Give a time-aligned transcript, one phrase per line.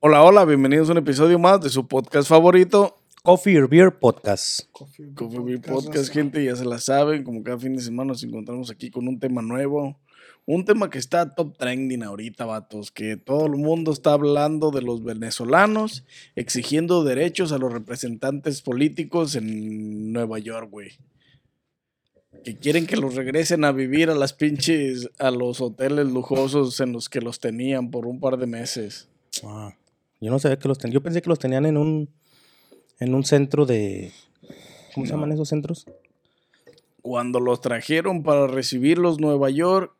[0.00, 4.70] Hola, hola, bienvenidos a un episodio más de su podcast favorito, Coffee or Beer Podcast.
[4.70, 8.70] Coffee Beer Podcast, gente, ya se la saben, como cada fin de semana nos encontramos
[8.70, 9.98] aquí con un tema nuevo,
[10.44, 14.82] un tema que está top trending ahorita, vatos, que todo el mundo está hablando de
[14.82, 16.04] los venezolanos,
[16.34, 20.90] exigiendo derechos a los representantes políticos en Nueva York, güey.
[22.44, 26.92] Que quieren que los regresen a vivir a las pinches, a los hoteles lujosos en
[26.92, 29.08] los que los tenían por un par de meses.
[29.42, 29.74] Ah,
[30.26, 30.94] yo no sabía que los tenían.
[30.94, 32.10] Yo pensé que los tenían en un,
[32.98, 34.10] en un centro de.
[34.92, 35.86] ¿Cómo se llaman esos centros?
[37.00, 39.94] Cuando los trajeron para recibirlos Nueva York,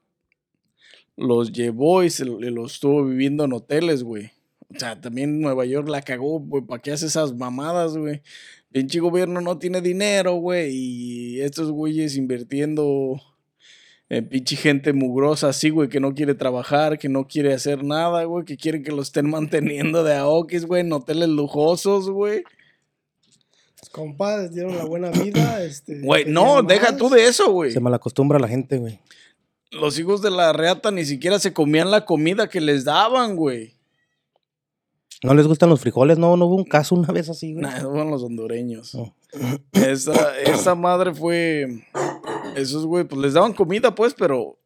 [1.16, 4.32] los llevó y, se, los estuvo viviendo en hoteles, güey.
[4.74, 6.64] O sea, también Nueva York la cagó, güey.
[6.64, 8.22] ¿Para qué hace esas mamadas, güey?
[8.72, 10.74] Pinche gobierno no tiene dinero, güey.
[10.74, 13.22] Y estos güeyes invirtiendo
[14.08, 18.24] en pinche gente mugrosa así, güey, que no quiere trabajar, que no quiere hacer nada,
[18.24, 22.44] güey, que quieren que lo estén manteniendo de aokis, güey, en hoteles lujosos, güey.
[23.92, 26.00] Compadres dieron la buena vida, este.
[26.00, 26.96] Güey, no, deja más.
[26.98, 27.70] tú de eso, güey.
[27.70, 29.00] Se malacostumbra la gente, güey.
[29.70, 33.74] Los hijos de la reata ni siquiera se comían la comida que les daban, güey.
[35.22, 36.18] ¿No les gustan los frijoles?
[36.18, 37.62] No, no hubo un caso una vez así, güey.
[37.62, 38.94] Nah, esos fueron los hondureños.
[38.94, 39.14] No.
[39.72, 41.66] Esa, esa madre fue.
[42.56, 44.58] Esos, güey, pues les daban comida, pues, pero.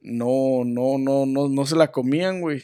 [0.00, 2.62] No, no, no, no, no se la comían, güey.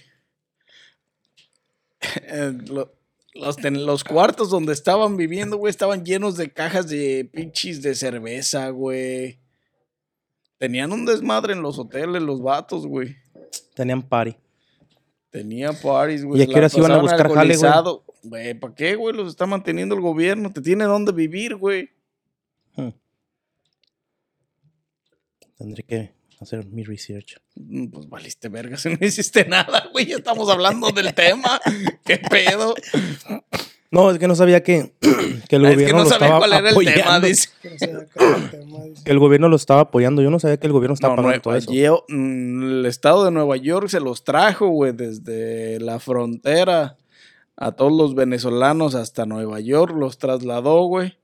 [2.29, 2.93] Eh, lo-
[3.35, 8.71] Los, los cuartos donde estaban viviendo, güey, estaban llenos de cajas de pinches de cerveza,
[8.71, 9.39] güey.
[10.57, 13.15] Tenían un desmadre en los hoteles, los vatos, güey.
[13.75, 14.37] Tenían party.
[15.31, 16.41] Tenía parties, güey.
[16.41, 17.55] ¿Y a se qué horas la iban a buscar jale.
[18.23, 19.15] Güey, ¿para qué, güey?
[19.15, 20.51] Los está manteniendo el gobierno.
[20.51, 21.91] Te tiene dónde vivir, güey.
[25.59, 27.39] Tendré que hacer mi research.
[27.55, 30.13] Mm, Pues valiste verga si no hiciste nada, güey.
[30.13, 31.61] Estamos hablando del tema.
[32.05, 32.75] ¿Qué pedo?
[33.91, 34.93] No, es que no sabía que,
[35.49, 37.27] que el Ah, es que gobierno no lo sabía estaba cuál era el tema, apoyando.
[37.27, 39.05] el tema, dice.
[39.05, 40.23] Que el gobierno lo estaba apoyando.
[40.23, 42.05] Yo no sabía que el gobierno estaba No, pagando todo eso.
[42.09, 46.97] Mm, el estado de Nueva York se los trajo, güey, desde la frontera
[47.57, 51.17] a todos los venezolanos hasta Nueva York, los trasladó, güey,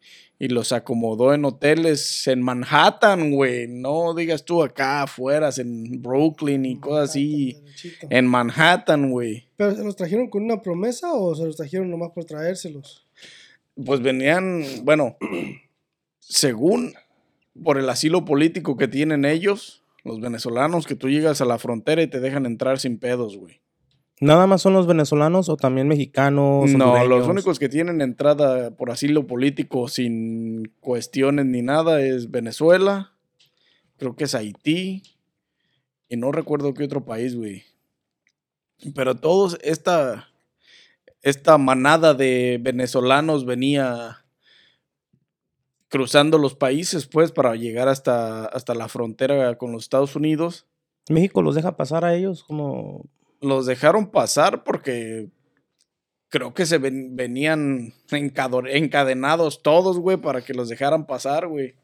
[0.42, 3.68] y los acomodó en hoteles en Manhattan, güey.
[3.68, 7.62] No digas tú acá afuera, en Brooklyn y cosas así.
[8.10, 9.46] En Manhattan, güey.
[9.56, 13.06] ¿Pero se los trajeron con una promesa o se los trajeron nomás por traérselos?
[13.86, 15.16] Pues venían, bueno,
[16.18, 16.94] según
[17.62, 22.02] por el asilo político que tienen ellos, los venezolanos, que tú llegas a la frontera
[22.02, 23.60] y te dejan entrar sin pedos, güey.
[24.22, 26.70] ¿Nada más son los venezolanos o también mexicanos?
[26.70, 33.14] No, los únicos que tienen entrada por asilo político sin cuestiones ni nada es Venezuela,
[33.96, 35.02] creo que es Haití
[36.08, 37.64] y no recuerdo qué otro país, güey.
[38.94, 40.28] Pero todos esta
[41.22, 44.24] esta manada de venezolanos venía
[45.88, 50.68] cruzando los países pues para llegar hasta hasta la frontera con los Estados Unidos.
[51.08, 53.04] México los deja pasar a ellos como...
[53.42, 55.28] los dejaron pasar porque
[56.28, 61.74] creo que se ven- venían encadenados todos, güey, para que los dejaran pasar, güey.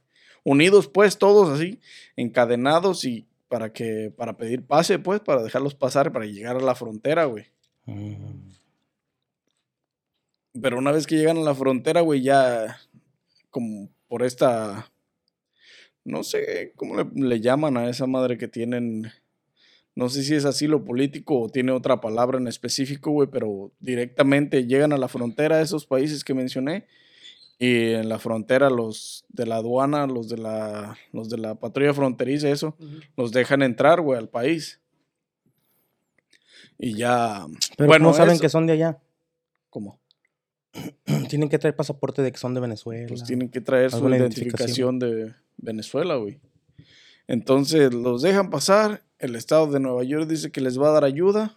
[0.44, 1.80] Unidos, pues, todos así,
[2.16, 6.74] encadenados y para que, para pedir pase, pues, para dejarlos pasar, para llegar a la
[6.74, 7.46] frontera, güey.
[7.86, 8.52] Mm.
[10.60, 12.80] Pero una vez que llegan a la frontera, güey, ya
[13.50, 14.90] como por esta,
[16.04, 19.10] no sé cómo le, le llaman a esa madre que tienen,
[19.98, 24.64] no sé si es asilo político o tiene otra palabra en específico, güey, pero directamente
[24.64, 26.86] llegan a la frontera de esos países que mencioné
[27.58, 31.92] y en la frontera los de la aduana, los de la, los de la patrulla
[31.94, 32.76] fronteriza, eso,
[33.16, 34.80] los dejan entrar, güey, al país.
[36.78, 37.44] Y ya,
[37.76, 39.00] Pero Bueno, ¿cómo saben eso- que son de allá?
[39.68, 39.98] ¿cómo?
[41.28, 43.08] Tienen que traer pasaporte de que son de Venezuela.
[43.08, 46.38] Pues tienen que traer su identificación de Venezuela, güey.
[47.26, 49.02] Entonces los dejan pasar.
[49.18, 51.56] El estado de Nueva York dice que les va a dar ayuda.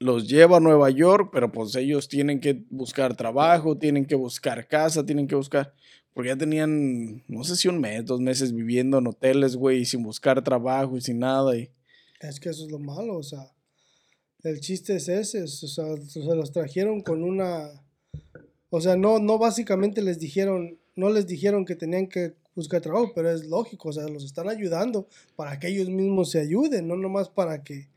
[0.00, 4.66] Los lleva a Nueva York, pero pues ellos tienen que buscar trabajo, tienen que buscar
[4.66, 5.72] casa, tienen que buscar.
[6.12, 10.02] Porque ya tenían, no sé si un mes, dos meses viviendo en hoteles, güey, sin
[10.02, 11.56] buscar trabajo y sin nada.
[11.56, 11.70] Y
[12.20, 13.50] Es que eso es lo malo, o sea.
[14.42, 17.70] El chiste es ese, o sea, se los trajeron con una...
[18.68, 23.12] O sea, no, no básicamente les dijeron, no les dijeron que tenían que buscar trabajo,
[23.14, 25.06] pero es lógico, o sea, los están ayudando
[25.36, 27.88] para que ellos mismos se ayuden, no nomás para que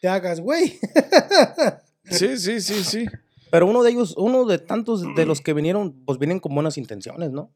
[0.00, 0.78] te hagas güey.
[2.04, 3.06] sí, sí, sí, sí.
[3.50, 6.78] Pero uno de ellos, uno de tantos de los que vinieron, pues vienen con buenas
[6.78, 7.50] intenciones, ¿no?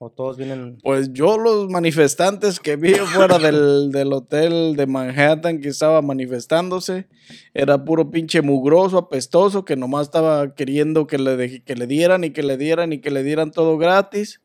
[0.00, 0.78] O todos vienen.
[0.84, 7.08] Pues yo los manifestantes que vi fuera del, del hotel de Manhattan que estaba manifestándose,
[7.52, 12.22] era puro pinche mugroso, apestoso, que nomás estaba queriendo que le, de- que le dieran
[12.22, 14.40] y que le dieran y que le dieran todo gratis.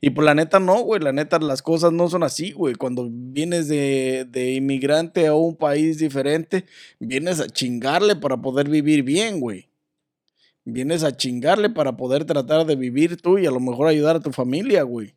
[0.00, 2.74] Y pues la neta no, güey, la neta las cosas no son así, güey.
[2.74, 6.66] Cuando vienes de, de inmigrante a un país diferente,
[7.00, 9.68] vienes a chingarle para poder vivir bien, güey.
[10.64, 14.20] Vienes a chingarle para poder tratar de vivir tú y a lo mejor ayudar a
[14.20, 15.14] tu familia, güey.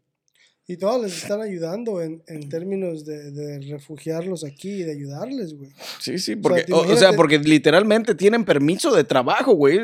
[0.70, 5.56] Y todos les están ayudando en, en términos de, de refugiarlos aquí y de ayudarles,
[5.56, 5.72] güey.
[6.00, 9.80] Sí, sí, porque, o, o sea, porque literalmente tienen permiso de trabajo, güey.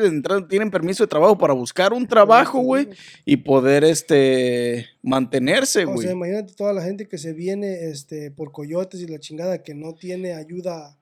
[0.47, 2.87] Tienen permiso de trabajo para buscar un trabajo, güey,
[3.25, 6.03] y poder, este, mantenerse, O güey.
[6.05, 9.73] sea, imagínate toda la gente que se viene este, por coyotes y la chingada que
[9.73, 10.99] no tiene ayuda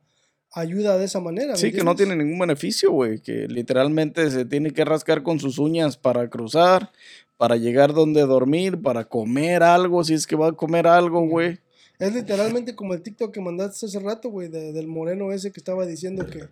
[0.54, 1.54] ayuda de esa manera.
[1.54, 3.20] ¿me Sí, que no tiene ningún beneficio, güey.
[3.20, 6.92] Que literalmente se tiene que rascar con sus uñas para cruzar,
[7.38, 11.60] para llegar donde dormir, para comer algo, si es que va a comer algo, güey.
[12.00, 15.60] Es literalmente como el TikTok que mandaste hace rato, güey, de- del moreno ese que
[15.60, 16.44] estaba diciendo que,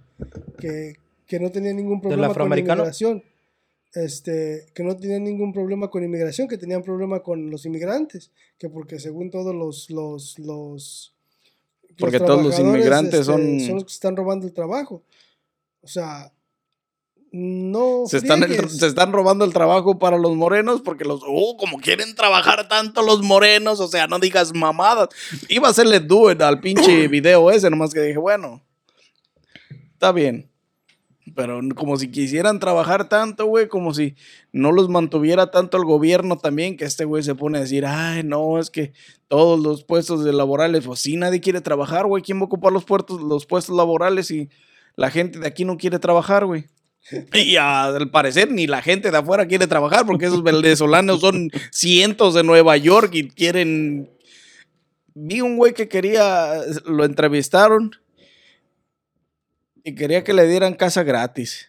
[0.59, 0.95] que,
[1.27, 3.23] que no tenía ningún problema con inmigración.
[3.93, 8.69] Este, que no tenía ningún problema con inmigración, que tenían problema con los inmigrantes, que
[8.69, 11.13] porque según todos los los los
[12.01, 15.03] Porque todos los inmigrantes son- son los que están robando el trabajo.
[15.81, 16.31] O sea,
[17.31, 21.55] no Se están, el- se están robando el trabajo para los morenos porque los, oh,
[21.57, 25.07] como quieren trabajar tanto los morenos, o sea, no digas mamadas.
[25.47, 28.61] Iba a hacerle do it al pinche video ese, nomás que dije, bueno,
[29.93, 30.50] está bien.
[31.35, 34.15] Pero como si quisieran trabajar tanto, güey, como si
[34.51, 38.23] no los mantuviera tanto el gobierno también, que este güey se pone a decir, ay,
[38.23, 38.93] no, es que
[39.27, 42.73] todos los puestos de laborales, pues sí, nadie quiere trabajar, güey, ¿quién va a ocupar
[42.73, 44.49] los, puertos, los puestos laborales si
[44.95, 46.65] la gente de aquí no quiere trabajar, güey?
[47.33, 52.33] Y al parecer ni la gente de afuera quiere trabajar porque esos venezolanos son cientos
[52.33, 54.09] de Nueva York y quieren...
[55.13, 57.91] Vi un güey que quería, lo entrevistaron
[59.83, 61.67] y quería que le dieran casa gratis.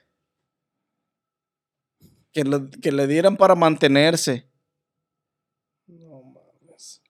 [2.33, 4.49] Que, le- que le dieran para mantenerse
[5.87, 7.03] No mames.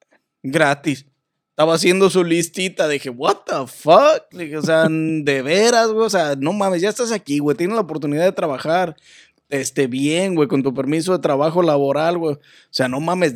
[0.43, 1.07] gratis.
[1.51, 2.89] Estaba haciendo su listita.
[2.89, 4.25] Dije, what the fuck?
[4.33, 6.07] Dije, o sea, de veras, güey.
[6.07, 7.57] O sea, no mames, ya estás aquí, güey.
[7.57, 8.97] Tienes la oportunidad de trabajar.
[9.49, 12.35] Este, bien, güey, con tu permiso de trabajo laboral, güey.
[12.37, 12.41] O
[12.71, 13.35] sea, no mames.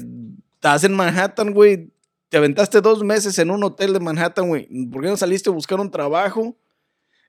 [0.55, 1.93] Estás en Manhattan, güey.
[2.31, 4.67] Te aventaste dos meses en un hotel de Manhattan, güey.
[4.91, 6.57] ¿Por qué no saliste a buscar un trabajo?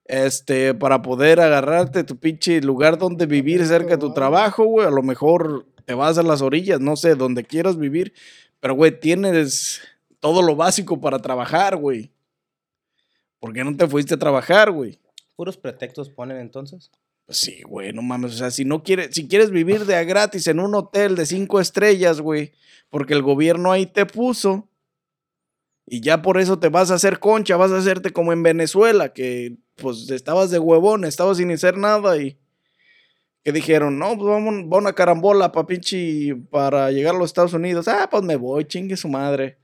[0.07, 4.88] Este, para poder agarrarte tu pinche lugar donde vivir cerca de tu trabajo, güey.
[4.88, 8.13] A lo mejor te vas a las orillas, no sé, donde quieras vivir.
[8.59, 9.81] Pero, güey, tienes
[10.19, 12.12] todo lo básico para trabajar, güey.
[13.39, 15.00] ¿Por qué no te fuiste a trabajar, güey?
[15.36, 16.89] Puros pretextos ponen entonces.
[17.25, 18.33] Pues sí, güey, no mames.
[18.33, 21.25] O sea, si no quieres, si quieres vivir de a gratis en un hotel de
[21.25, 22.54] cinco estrellas, güey,
[22.89, 24.69] porque el gobierno ahí te puso,
[25.89, 29.13] y ya por eso te vas a hacer concha, vas a hacerte como en Venezuela,
[29.13, 32.38] que pues estabas de huevón, estabas sin hacer nada y
[33.44, 37.54] que dijeron, no, pues vamos, va una carambola pa' pinche para llegar a los Estados
[37.54, 37.88] Unidos.
[37.88, 39.57] Ah, pues me voy, chingue su madre.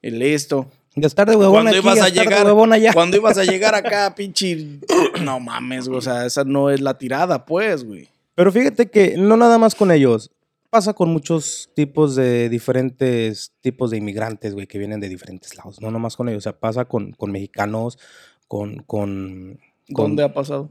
[0.00, 0.70] Y listo.
[0.94, 2.92] De estar de huevón Cuando aquí, ibas a llegar, allá.
[2.94, 4.80] cuando ibas a llegar acá, pinche,
[5.22, 8.08] no mames, güey, o sea, esa no es la tirada, pues, güey.
[8.34, 10.30] Pero fíjate que no nada más con ellos.
[10.70, 15.80] Pasa con muchos tipos de diferentes tipos de inmigrantes, güey, que vienen de diferentes lados.
[15.80, 16.40] No nomás con ellos.
[16.40, 17.98] O sea, pasa con, con mexicanos,
[18.46, 19.58] con, con,
[19.94, 20.70] con- ¿Dónde ha pasado?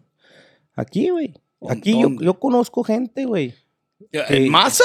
[0.76, 1.34] Aquí, güey.
[1.60, 3.56] ¿Con Aquí yo, yo conozco gente, güey.
[4.12, 4.84] ¿En masa?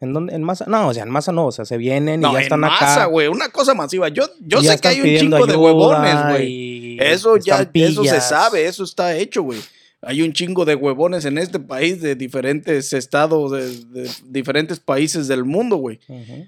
[0.00, 0.34] ¿En dónde?
[0.34, 0.66] ¿En masa?
[0.68, 1.46] No, o sea, en masa no.
[1.46, 3.04] O sea, se vienen y No, ya en están masa, acá.
[3.06, 4.08] güey, una cosa masiva.
[4.10, 6.98] Yo, yo sé que hay un chingo de huevones, güey.
[7.00, 9.60] Eso ya, eso se sabe, eso está hecho, güey.
[10.02, 15.26] Hay un chingo de huevones en este país de diferentes estados, de, de diferentes países
[15.26, 15.98] del mundo, güey.
[16.08, 16.46] Ujú.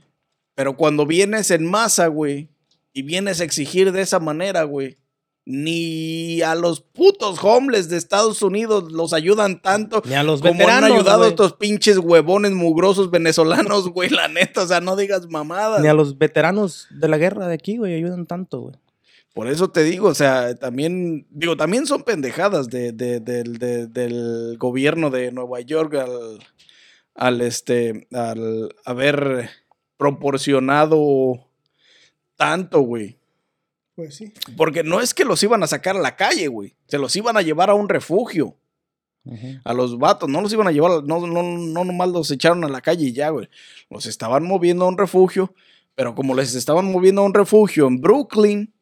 [0.54, 2.48] Pero cuando vienes en masa, güey,
[2.92, 4.98] y vienes a exigir de esa manera, güey,
[5.46, 10.68] ni a los putos homeless de Estados Unidos los ayudan tanto Ni a los como
[10.68, 11.30] han ayudado güey.
[11.30, 15.80] estos pinches huevones mugrosos venezolanos, güey, la neta, o sea, no digas mamadas.
[15.80, 18.74] Ni a los veteranos de la guerra de aquí, güey, ayudan tanto, güey.
[19.34, 23.86] Por eso te digo, o sea, también, digo, también son pendejadas de, de- del- de-
[23.86, 26.40] del gobierno de Nueva York al,
[27.14, 29.48] al, este, al haber
[29.96, 31.48] proporcionado
[32.36, 33.18] tanto, güey.
[33.94, 34.32] Pues sí.
[34.56, 36.74] Porque no es que los iban a sacar a la calle, güey.
[36.86, 38.56] Se los iban a llevar a un refugio.
[39.64, 40.28] A los vatos.
[40.28, 43.12] No los iban a llevar, no, no, no nomás los echaron a la calle y
[43.12, 43.48] ya, güey.
[43.90, 45.54] Los estaban moviendo a un refugio.
[45.94, 48.72] Pero como les estaban moviendo a un refugio en Brooklyn,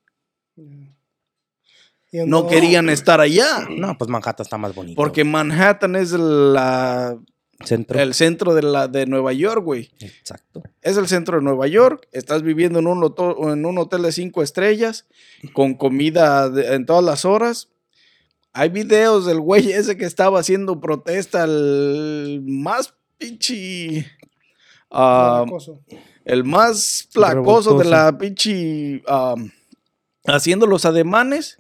[2.13, 3.67] No querían estar allá.
[3.71, 4.97] No, pues Manhattan está más bonito.
[4.97, 7.19] Porque Manhattan es la
[7.65, 7.99] Centro.
[7.99, 9.91] El centro de, la, de Nueva York, güey.
[9.99, 10.63] Exacto.
[10.81, 12.07] Es el centro de Nueva York.
[12.13, 15.07] Estás viviendo en un, hoto- en un hotel de cinco estrellas,
[15.55, 17.69] con comida de- en todas las horas.
[18.53, 24.07] Hay videos del güey ese que estaba haciendo protesta, el más pinche.
[24.93, 25.45] ah,
[26.25, 29.03] el más flacoso de la pinche.
[29.09, 29.51] am,
[30.29, 31.59] haciendo los ademanes.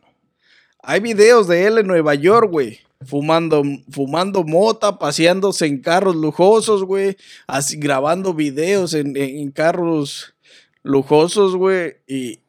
[0.82, 2.80] Hay videos de él en Nueva York, güey.
[3.04, 7.16] Fumando, fumando mota, paseándose en carros lujosos, güey.
[7.46, 10.34] Así grabando videos en, en- carros
[10.82, 11.96] lujosos, güey.
[12.06, 12.40] Y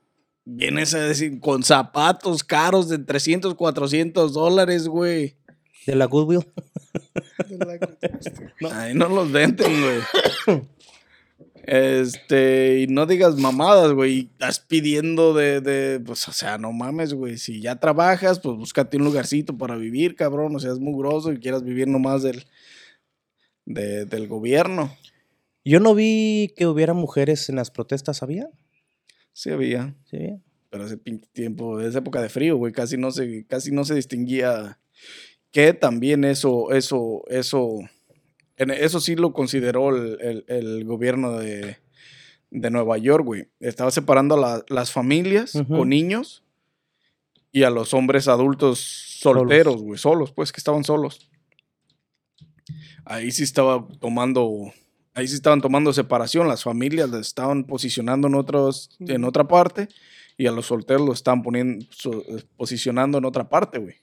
[0.46, 5.36] vienes a decir, con zapatos caros de 300, 400 dólares, güey.
[5.86, 6.46] De la Goodwill.
[7.48, 7.58] De
[8.62, 10.62] la- Ahí no los venden, güey.
[11.64, 14.30] Este, y no digas mamadas, güey.
[14.32, 17.38] Estás pidiendo de, de, pues, o sea, no mames, güey.
[17.38, 20.56] Si ya trabajas, pues búscate un lugarcito para vivir, cabrón.
[20.56, 22.46] O sea, es mugroso y quieras vivir nomás del,
[23.66, 24.96] de- del gobierno.
[25.66, 28.50] Yo no vi que hubiera mujeres en las protestas, ¿había?
[29.34, 30.40] Sí había, Sí, había.
[30.70, 34.80] pero pinche tiempo, esa época de frío, güey, casi no se, casi no se distinguía.
[35.52, 37.80] Que también eso, eso, eso,
[38.60, 41.78] en- eso sí lo consideró el, el- el gobierno de,
[42.52, 43.48] de Nueva York, güey.
[43.60, 46.44] Estaba separando a la- las familias con niños
[47.52, 51.30] y a los hombres adultos solteros, güey, solos, pues, que estaban solos.
[53.06, 54.72] Ahí sí estaba tomando,
[55.14, 59.88] ahí sí estaban tomando separación, las familias las estaban posicionando en, otros, en otra parte
[60.38, 62.24] y a los solteros lo estaban poniendo, so-
[62.56, 63.96] posicionando en otra parte, güey.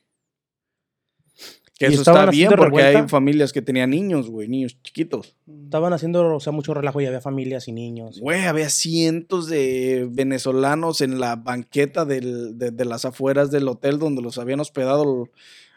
[1.79, 5.37] Que ¿Y eso está bien porque hay familias que tenían niños, güey, niños chiquitos.
[5.65, 8.19] Estaban haciendo, o sea, mucho relajo y había familias y niños.
[8.19, 13.99] Güey, había cientos de venezolanos en la banqueta del- de, de las afueras del hotel
[13.99, 15.29] donde los habían hospedado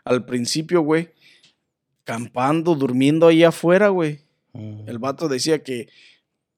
[0.05, 1.09] al principio, güey.
[2.05, 4.21] Campando, durmiendo ahí afuera, güey.
[4.53, 4.87] Mm.
[4.87, 5.89] El vato decía que,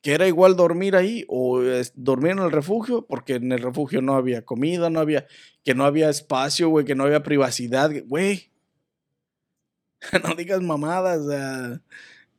[0.02, 4.02] que era igual dormir ahí o es- dormir en el refugio, porque en el refugio
[4.04, 5.26] no había comida, no había,
[5.64, 8.51] que no había espacio, güey, que no había privacidad, güey.
[10.28, 11.82] no digas mamadas, o sea,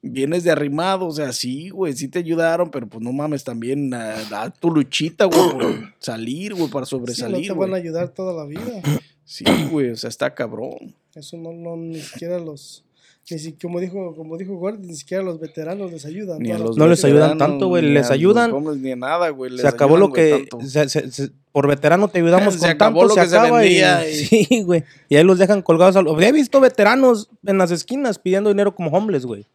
[0.02, 3.92] vienes de arrimado, o sea, sí, güey, sí te ayudaron, pero pues no mames, también
[3.94, 7.76] ah, da tu luchita, güey, por salir, güey, para Sí, no sobresalir, te van a
[7.76, 8.82] ayudar toda la vida.
[9.24, 10.94] Sí, güey, o sea, está cabrón.
[11.14, 12.84] Eso no, no, ni siquiera los,
[13.24, 16.38] si, como dijo, como dijo Gordy, ni siquiera los veteranos les ayudan.
[16.40, 18.52] Ni a los No les ayudan tanto, güey, les a ayudan.
[18.52, 19.56] hombres, Ni a nada, güey.
[19.58, 20.46] Se acabó ayudan, lo que.
[20.50, 20.60] tanto.
[20.68, 23.58] se- se- se- por veterano te ayudamos Se con acabó tanto, lo que se acaba
[23.60, 24.84] vendía y- Sí, güey.
[25.08, 25.96] Y ahí los dejan colgados.
[25.96, 29.46] al- He visto veteranos en las esquinas pidiendo dinero como homeless, güey.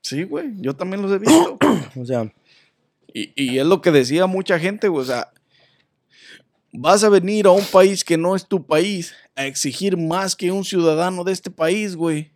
[0.00, 1.58] Sí, güey, yo también los he visto.
[2.00, 2.32] O sea,
[3.12, 5.28] y, y es lo que decía mucha gente, güey, o sea,
[6.72, 10.52] vas a venir a un país que no es tu país a exigir más que
[10.52, 12.30] un ciudadano de este país, güey.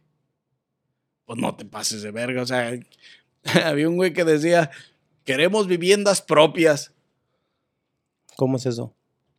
[1.25, 2.73] Pues no te pases de verga, o sea,
[3.65, 4.71] había un güey que decía,
[5.25, 6.93] queremos viviendas propias.
[8.37, 8.95] ¿cómo es eso?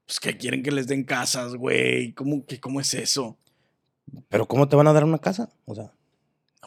[0.05, 2.13] Pues que quieren que les den casas, güey.
[2.13, 3.37] ¿Cómo, que, ¿Cómo es eso?
[4.29, 5.49] Pero ¿cómo te van a dar una casa?
[5.65, 5.91] O sea,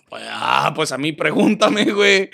[0.08, 2.30] Pues, ah, pues a mí pregúntame, güey.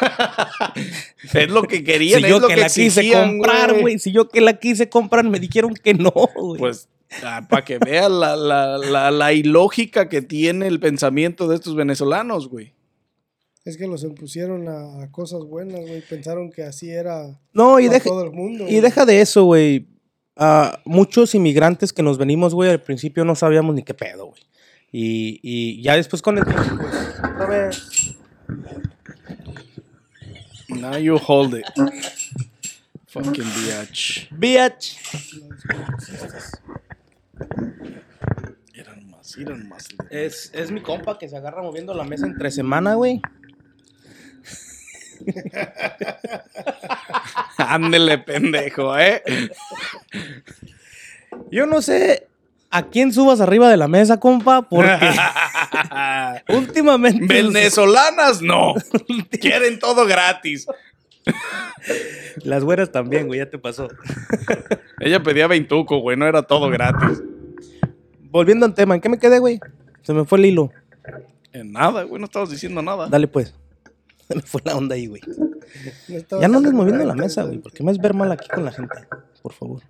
[1.32, 3.98] es lo que querían, si es yo lo que, que, la quise exigían, comprar, güey.
[3.98, 6.58] Si yo que la quise comprar, me dijeron que no, güey.
[6.58, 6.88] Pues
[7.48, 12.48] para que veas la, la, la, la ilógica que tiene el pensamiento de estos venezolanos,
[12.48, 12.74] güey.
[13.64, 16.00] Es que los impusieron a, a cosas buenas, güey.
[16.02, 18.64] Pensaron que así era no, y para deja, todo el mundo.
[18.64, 18.80] y güey.
[18.80, 19.88] deja de eso, güey.
[20.36, 24.42] Ah, muchos inmigrantes que nos venimos, güey, al principio no sabíamos ni qué pedo, güey.
[24.92, 28.14] Y, y ya después con el tiempo, pues, otra vez.
[30.68, 31.66] Now you hold it.
[33.08, 34.28] Fucking bitch.
[34.30, 34.96] Bitch.
[38.74, 39.88] Eran más, eran más.
[40.10, 43.20] Es, es mi compa que se agarra moviendo la mesa entre semana, güey.
[47.58, 49.22] Ándele, pendejo, ¿eh?
[51.50, 52.28] Yo no sé
[52.70, 54.98] a quién subas arriba de la mesa, compa, porque
[56.48, 57.26] últimamente...
[57.26, 58.74] Venezolanas no.
[59.40, 60.66] Quieren todo gratis.
[62.44, 63.88] Las güeras también, güey, ya te pasó.
[65.00, 67.22] Ella pedía 20, güey, no era todo gratis.
[68.30, 69.60] Volviendo al tema, ¿en qué me quedé, güey?
[70.02, 70.70] Se me fue el hilo.
[71.52, 73.08] En nada, güey, no estabas diciendo nada.
[73.08, 73.54] Dale, pues.
[74.28, 75.22] Se me fue la onda ahí, güey.
[76.40, 78.72] Ya no andes moviendo la mesa, güey, porque me es ver mal aquí con la
[78.72, 78.94] gente.
[79.42, 79.82] Por favor.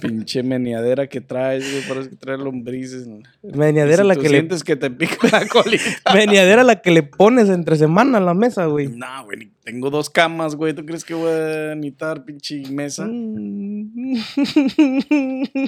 [0.00, 3.08] Pinche meneadera que traes, güey, parece que trae lombrices.
[3.42, 6.14] Meneadera Si la tú que le sientes que te pica la colita.
[6.14, 8.88] Meneadera la que le pones entre semana a la mesa, güey.
[8.88, 10.74] No, güey, tengo dos camas, güey.
[10.74, 13.06] ¿Tú crees que voy a necesitar pinche mesa?
[13.06, 14.14] Mm.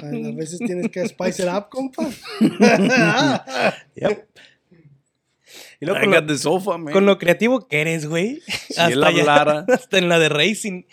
[0.03, 2.07] A veces tienes que spice it up, compa.
[3.95, 4.27] Yep.
[5.81, 6.93] Y luego con lo, de sofa, man.
[6.93, 8.41] con lo creativo que eres, güey.
[8.69, 9.65] Si él allá- hablara.
[9.73, 10.83] hasta en la de racing.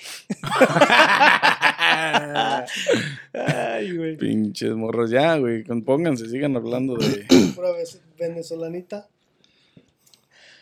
[3.32, 4.16] Ay, güey.
[4.16, 5.64] Pinches morros, ya, güey.
[5.64, 7.24] Compónganse, sigan hablando de.
[7.54, 7.70] Pura
[8.18, 9.08] venezolanita.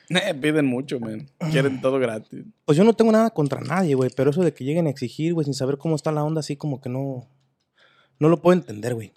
[0.09, 1.29] Eh, piden mucho, man.
[1.51, 2.45] Quieren todo gratis.
[2.65, 4.11] Pues yo no tengo nada contra nadie, güey.
[4.15, 6.57] Pero eso de que lleguen a exigir, güey, sin saber cómo está la onda, así
[6.57, 7.29] como que no.
[8.19, 9.13] No lo puedo entender, güey.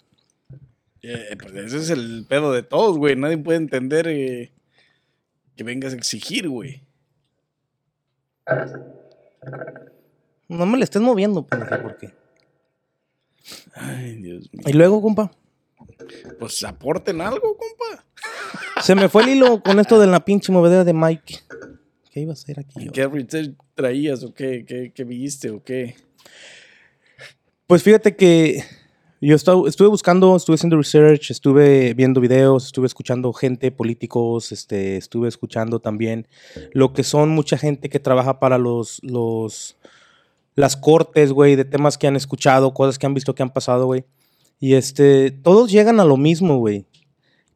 [1.02, 3.16] Eh, pues ese es el pedo de todos, güey.
[3.16, 4.50] Nadie puede entender eh,
[5.58, 6.86] que vengas a exigir, güey.
[10.46, 12.14] No me le estés moviendo, pendejo, ¿por qué?
[13.74, 14.62] Ay, Dios mío.
[14.64, 15.32] Y luego, compa.
[16.38, 18.04] Pues aporten algo, compa.
[18.80, 21.40] Se me fue el hilo con esto de la pinche movedera de Mike.
[22.12, 22.84] ¿Qué iba a hacer aquí?
[22.84, 22.92] yo?
[22.92, 24.64] ¿Qué research traías o qué?
[24.64, 25.96] ¿Qué, qué viste o qué?
[27.66, 28.62] Pues fíjate que
[29.20, 34.96] yo estu- estuve buscando, estuve haciendo research, estuve viendo videos, estuve escuchando gente, políticos, este,
[34.96, 36.26] estuve escuchando también
[36.72, 39.76] lo que son mucha gente que trabaja para los, los,
[40.54, 43.86] las cortes, güey, de temas que han escuchado, cosas que han visto que han pasado,
[43.86, 44.04] güey.
[44.60, 46.84] Y este, todos llegan a lo mismo, güey.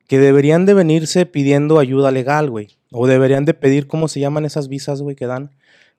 [0.08, 2.76] Que deberían de venirse pidiendo ayuda legal, güey.
[2.90, 5.50] O deberían de pedir, ¿cómo se llaman esas visas, güey, que dan?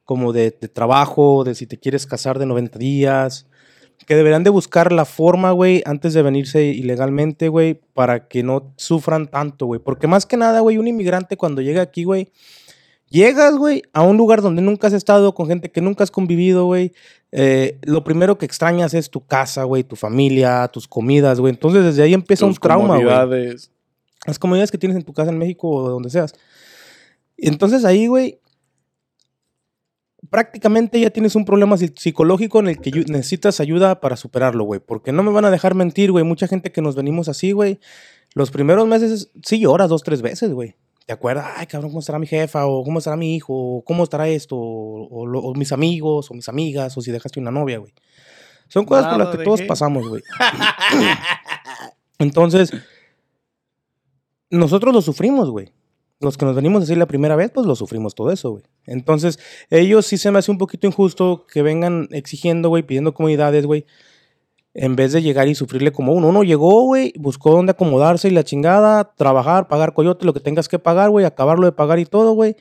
[0.06, 3.48] Como de, de trabajo, de si te quieres casar de 90 días.
[4.06, 8.74] Que deberían de buscar la forma, güey, antes de venirse ilegalmente, güey, para que no
[8.78, 9.80] sufran tanto, güey.
[9.80, 12.30] Porque más que nada, güey, un inmigrante cuando llega aquí, güey,
[13.10, 16.66] llegas, güey, a un lugar donde nunca has estado, con gente que nunca has convivido,
[16.66, 16.92] güey.
[17.32, 21.54] eh, lo primero que extrañas es tu casa, güey, tu familia, tus comidas, güey.
[21.54, 23.72] Entonces desde ahí empieza Tus un trauma, güey comodidades.
[24.28, 26.34] las comodidades que tienes en tu casa en México o donde seas.
[27.38, 28.40] Entonces ahí, güey,
[30.30, 34.80] prácticamente ya tienes un problema psi- psicológico en el que necesitas ayuda para superarlo, güey.
[34.80, 36.24] Porque no me van a dejar mentir, güey.
[36.24, 37.80] Mucha gente que nos venimos así, güey.
[38.34, 40.76] Los primeros meses sí lloras dos, tres veces, güey.
[41.06, 41.46] ¿Te acuerdas?
[41.58, 42.66] Ay, cabrón, ¿cómo estará mi jefa?
[42.66, 43.54] O ¿cómo estará mi hijo?
[43.54, 44.56] O ¿cómo estará esto?
[44.56, 47.94] O, o lo- o mis amigos, o mis amigas, o si dejaste una novia, güey.
[48.70, 50.24] Son cosas por las que todos pasamos, güey.
[52.20, 52.72] Entonces,
[54.50, 55.72] nosotros lo sufrimos, güey.
[56.24, 58.64] Los que nos venimos así la primera vez, pues lo sufrimos todo eso, güey.
[58.86, 63.66] Entonces, ellos sí se me hace un poquito injusto que vengan exigiendo, güey, pidiendo comunidades,
[63.66, 63.86] güey,
[64.74, 66.30] en vez de llegar y sufrirle como uno.
[66.30, 70.70] Uno llegó, güey, buscó dónde acomodarse y la chingada, trabajar, pagar coyote, lo que tengas
[70.70, 72.56] que pagar, güey, acabarlo de pagar y todo, güey.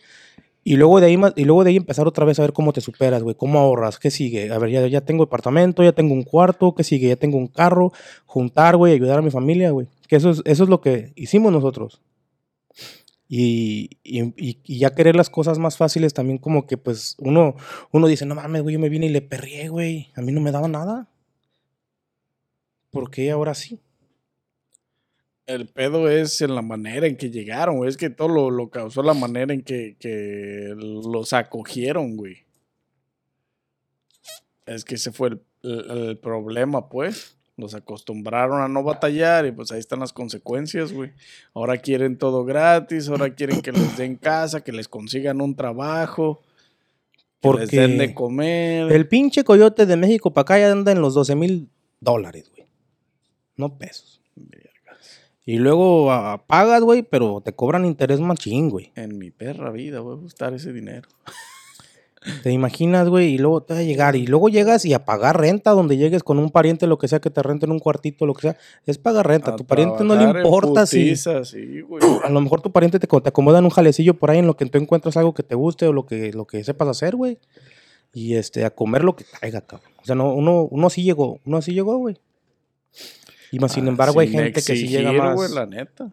[0.64, 2.80] Y luego de ahí y luego de ahí empezar otra vez a ver cómo te
[2.80, 4.52] superas, güey, cómo ahorras, qué sigue.
[4.52, 7.46] A ver, ya, ya tengo departamento, ya tengo un cuarto, qué sigue, ya tengo un
[7.46, 7.92] carro,
[8.26, 9.86] juntar, güey, ayudar a mi familia, güey.
[10.08, 12.00] Que eso es, eso es lo que hicimos nosotros.
[13.34, 17.56] Y, y, ya querer las cosas más fáciles también como que pues uno,
[17.90, 20.12] uno dice, no mames, güey, yo me vine y le perrié, güey.
[20.16, 21.08] A mí no me daba nada.
[22.90, 23.80] ¿Por qué ahora sí?
[25.46, 27.88] El pedo es en la manera en que llegaron, güey.
[27.88, 32.44] Es que todo lo, lo causó la manera en que, que los acogieron, güey.
[34.66, 37.38] Es que ese fue el- el problema, pues.
[37.56, 41.12] Los acostumbraron a no batallar y pues ahí están las consecuencias, güey.
[41.54, 46.42] Ahora quieren todo gratis, ahora quieren que les den casa, que les consigan un trabajo,
[47.40, 48.90] que les den de comer.
[48.90, 51.68] el pinche coyote de México para acá ya anda en los 12 mil
[52.00, 52.66] dólares, güey.
[53.56, 54.22] No pesos.
[55.44, 58.92] Y luego ah, pagas, güey, pero te cobran interés machín, güey.
[58.94, 61.08] En mi perra vida voy a gustar ese dinero.
[62.42, 64.14] Te imaginas, güey, y luego te va a llegar.
[64.14, 67.20] Y luego llegas y a pagar renta donde llegues con un pariente, lo que sea,
[67.20, 68.56] que te renten un cuartito, lo que sea.
[68.86, 69.52] Es pagar renta.
[69.52, 71.16] A tu pariente no le importa si.
[71.16, 71.82] sí.
[72.24, 74.56] A lo mejor tu pariente te, te acomoda en un jalecillo por ahí en lo
[74.56, 77.38] que tú encuentras algo que te guste o lo que, lo que sepas hacer, güey.
[78.14, 79.90] Y este, a comer lo que caiga, cabrón.
[80.00, 82.16] O sea, no, uno, uno así llegó, uno así llegó, güey.
[83.50, 85.34] Y más, sin Ah, embargo, hay sin gente que sí llega más.
[85.34, 86.12] güey, la neta.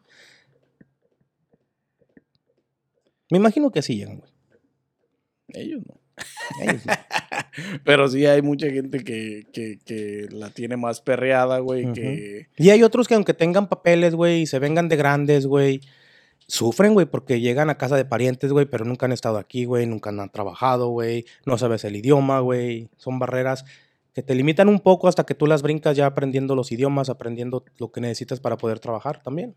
[3.30, 4.32] Me imagino que sí llegan, güey.
[5.50, 5.99] Ellos no.
[7.84, 11.94] Pero sí hay mucha gente que, que, que la tiene más perreada, güey, Ujú.
[11.94, 12.48] que...
[12.58, 15.82] Y hay otros que aunque tengan papeles, güey, y se vengan de grandes, güey,
[16.48, 19.86] sufren, güey, porque llegan a casa de parientes, güey, pero nunca han estado aquí, güey,
[19.86, 22.90] nunca han trabajado, güey, no sabes el idioma, güey.
[22.98, 23.66] Son barreras
[24.14, 27.64] que te limitan un poco hasta que tú las brincas ya aprendiendo los idiomas, aprendiendo
[27.78, 29.56] lo que necesitas para poder trabajar también.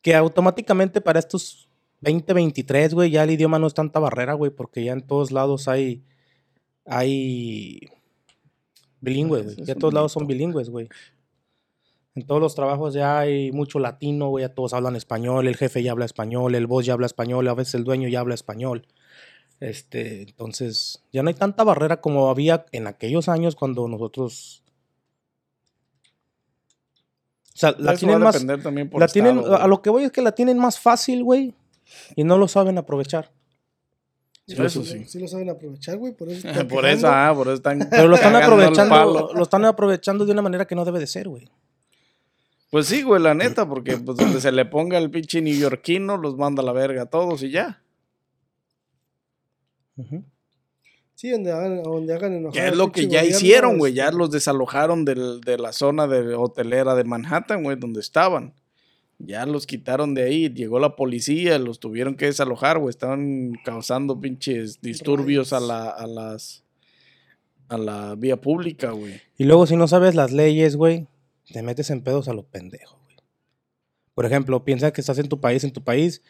[0.00, 1.68] Que automáticamente para estos
[2.02, 5.68] 2023, güey, ya el idioma no es tanta barrera, güey, porque ya en todos lados
[5.68, 6.02] hay
[6.84, 7.80] hay
[9.00, 9.66] bilingües, güey.
[9.66, 10.88] Ya en todos lados son bilingües, güey.
[12.14, 15.82] En todos los trabajos ya hay mucho latino, güey, ya todos hablan español, el jefe
[15.82, 18.86] ya habla español, el boss ya habla español, a veces el dueño ya habla español.
[19.60, 24.62] Este, entonces, ya no hay tanta barrera como había en aquellos años cuando nosotros
[27.54, 28.42] sea, la tienen más.
[28.44, 31.54] La tienen, estado, a lo que voy es que la tienen más fácil, güey.
[32.16, 33.30] Y no lo saben aprovechar.
[34.46, 35.04] Sí, Eso lo- sí.
[35.06, 37.86] Sí lo saben aprovechar, güey, por eso están Por eso, ah, por eso están.
[37.90, 39.30] Pero lo están aprovechando.
[39.34, 41.48] Lo están aprovechando de una manera que no debe de ser, güey.
[42.70, 46.36] Pues sí, güey, la neta, porque pues donde se le ponga el pinche neoyorquino, los
[46.36, 47.82] manda a la verga a todos y ya.
[51.14, 52.54] Sí, donde hagan, donde hagan enojar.
[52.56, 53.92] Ya es al lo que ya gobierno, hicieron, güey.
[53.92, 58.54] este, Ya los desalojaron del- de la zona de hotelera de Manhattan, güey, donde estaban.
[59.18, 60.48] Ya los quitaron de ahí.
[60.48, 62.90] Llegó la policía, los tuvieron que desalojar, güey.
[62.90, 66.64] Estaban causando pinches disturbios a, la, a las.
[67.68, 69.20] a la vía pública, güey.
[69.38, 71.06] Y luego, si no sabes las leyes, güey,
[71.52, 73.16] te metes en pedos a lo pendejo, güey.
[74.14, 76.22] Por ejemplo, piensa que estás en tu país, en tu país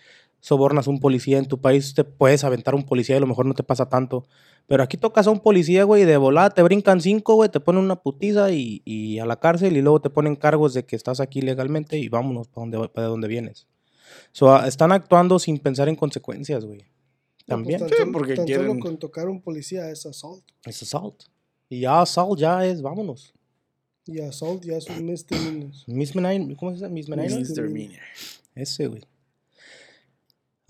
[0.42, 3.20] sobornas a un policía, en tu país te puedes aventar a un policía y a
[3.20, 4.26] lo mejor no te pasa tanto.
[4.66, 7.60] Pero aquí tocas a un policía, güey, y de volada te brincan cinco, güey, te
[7.60, 10.96] ponen una putiza y, y a la cárcel y luego te ponen cargos de que
[10.96, 13.66] estás aquí legalmente y vámonos para donde, para donde vienes.
[14.32, 16.80] So, ah, están actuando sin pensar en consecuencias, güey.
[16.80, 17.78] no, pues, También.
[17.80, 20.44] tan Sí, porque tan quieren- solo con tocar a un policía es assault.
[20.64, 21.22] Es assault.
[21.68, 23.32] Y ya assault ya es, vámonos.
[24.06, 25.70] Y assault ya es un misdemeanor.
[25.86, 26.88] Misdemeanor, ¿cómo se dice?
[26.88, 27.38] Misdemeanor.
[27.38, 27.98] Misdemeanor.
[28.56, 29.02] Ese, güey.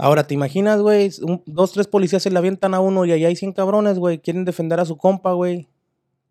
[0.03, 1.13] Ahora, ¿te imaginas, güey?
[1.47, 4.19] Dos, tres policías se le avientan a uno y allá hay 100 cabrones, güey.
[4.19, 5.69] Quieren defender a su compa, güey.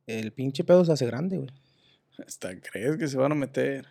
[0.08, 1.50] El pinche pedo se hace grande, güey.
[2.28, 3.88] Hasta crees que se van a meter.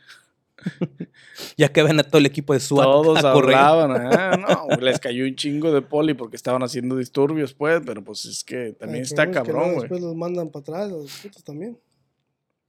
[1.56, 4.80] Ya que ven a todo el equipo de SWAT Todos a hablaban, ah, no, güey,
[4.82, 8.74] les cayó un chingo de poli porque estaban haciendo disturbios, pues, pero pues es que
[8.74, 9.80] también está cabrón, güey.
[9.80, 11.78] Después los mandan para atrás, los putos también.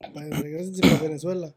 [0.00, 1.54] Regresense para Venezuela.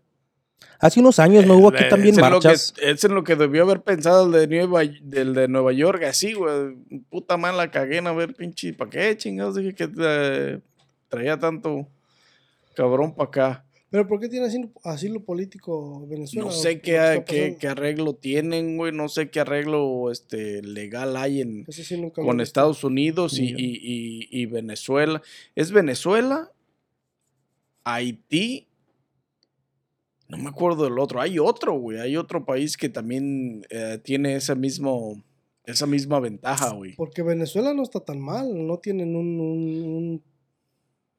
[0.79, 2.73] Hace unos años no hubo aquí Eh, también es en lo que- marchas.
[2.81, 6.33] Es en lo que debió haber pensado el de Nueva, del de Nueva York, así,
[6.33, 6.75] güey.
[7.09, 9.55] Puta madre, la cagué en a ver, pinche, ¿para qué chingados?
[9.55, 10.59] Dije que eh,
[11.07, 11.87] traía tanto
[12.75, 13.65] cabrón para acá.
[13.89, 16.43] Pero ¿por qué tiene asilo, asilo político Venezuela?
[16.49, 16.97] No ¿O sé qué
[17.69, 18.91] arreglo tienen, güey.
[18.91, 22.41] No sé qué arreglo este, legal hay en, sí con.
[22.41, 25.21] Estados Unidos y- y- y Venezuela.
[25.55, 26.51] ¿Es Venezuela?
[27.85, 28.67] Haití.
[30.27, 31.21] No me acuerdo del otro.
[31.21, 31.99] Hay otro, güey.
[31.99, 35.21] Hay otro país que también eh, tiene ese mismo,
[35.65, 36.95] esa misma ventaja, güey.
[36.95, 40.23] Porque Venezuela no está tan mal, no tienen un, un, un,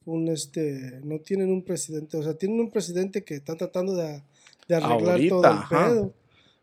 [0.06, 4.22] un, este, no tienen un presidente, o sea, tienen un presidente que está tratando de,
[4.68, 5.86] de arreglar todo el ajá.
[5.86, 6.14] pedo,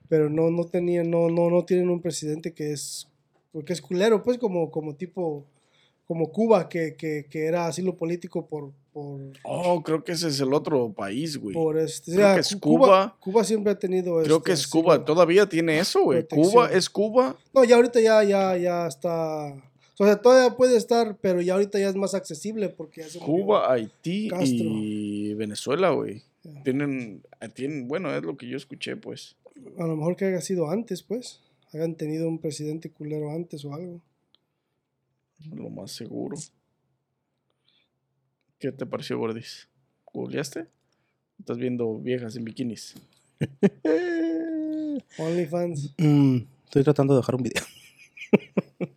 [0.09, 3.07] pero no, no tenían, no, no, no tienen un presidente que es,
[3.51, 5.45] porque es culero, pues como, como tipo,
[6.05, 10.39] como Cuba, que, que, que era asilo político por, por, Oh, creo que ese es
[10.39, 11.53] el otro país, güey.
[11.53, 13.17] por este, o Creo sea, que es Cu- Cuba.
[13.19, 15.03] Cuba siempre ha tenido Creo este, que es Cuba.
[15.03, 16.25] Todavía tiene eso, güey.
[16.27, 17.35] Cuba es Cuba.
[17.53, 19.53] No, ya ahorita ya, ya, ya está.
[19.99, 23.03] O sea, todavía puede estar, pero ya ahorita ya es más accesible porque.
[23.25, 24.47] Cuba, Haití Castro.
[24.49, 26.21] y Venezuela, güey.
[26.63, 29.35] Tienen, tienen, bueno, es lo que yo escuché, pues.
[29.79, 31.39] A lo mejor que haya sido antes, pues.
[31.73, 34.01] Hayan tenido un presidente culero antes o algo.
[35.53, 36.37] Lo más seguro.
[38.63, 39.67] ¿Qué te pareció, Gordis?
[40.13, 40.67] ¿Googleaste?
[41.37, 42.95] Estás viendo viejas en bikinis.
[45.17, 45.93] OnlyFans.
[45.97, 47.61] Mm, estoy tratando de dejar un video.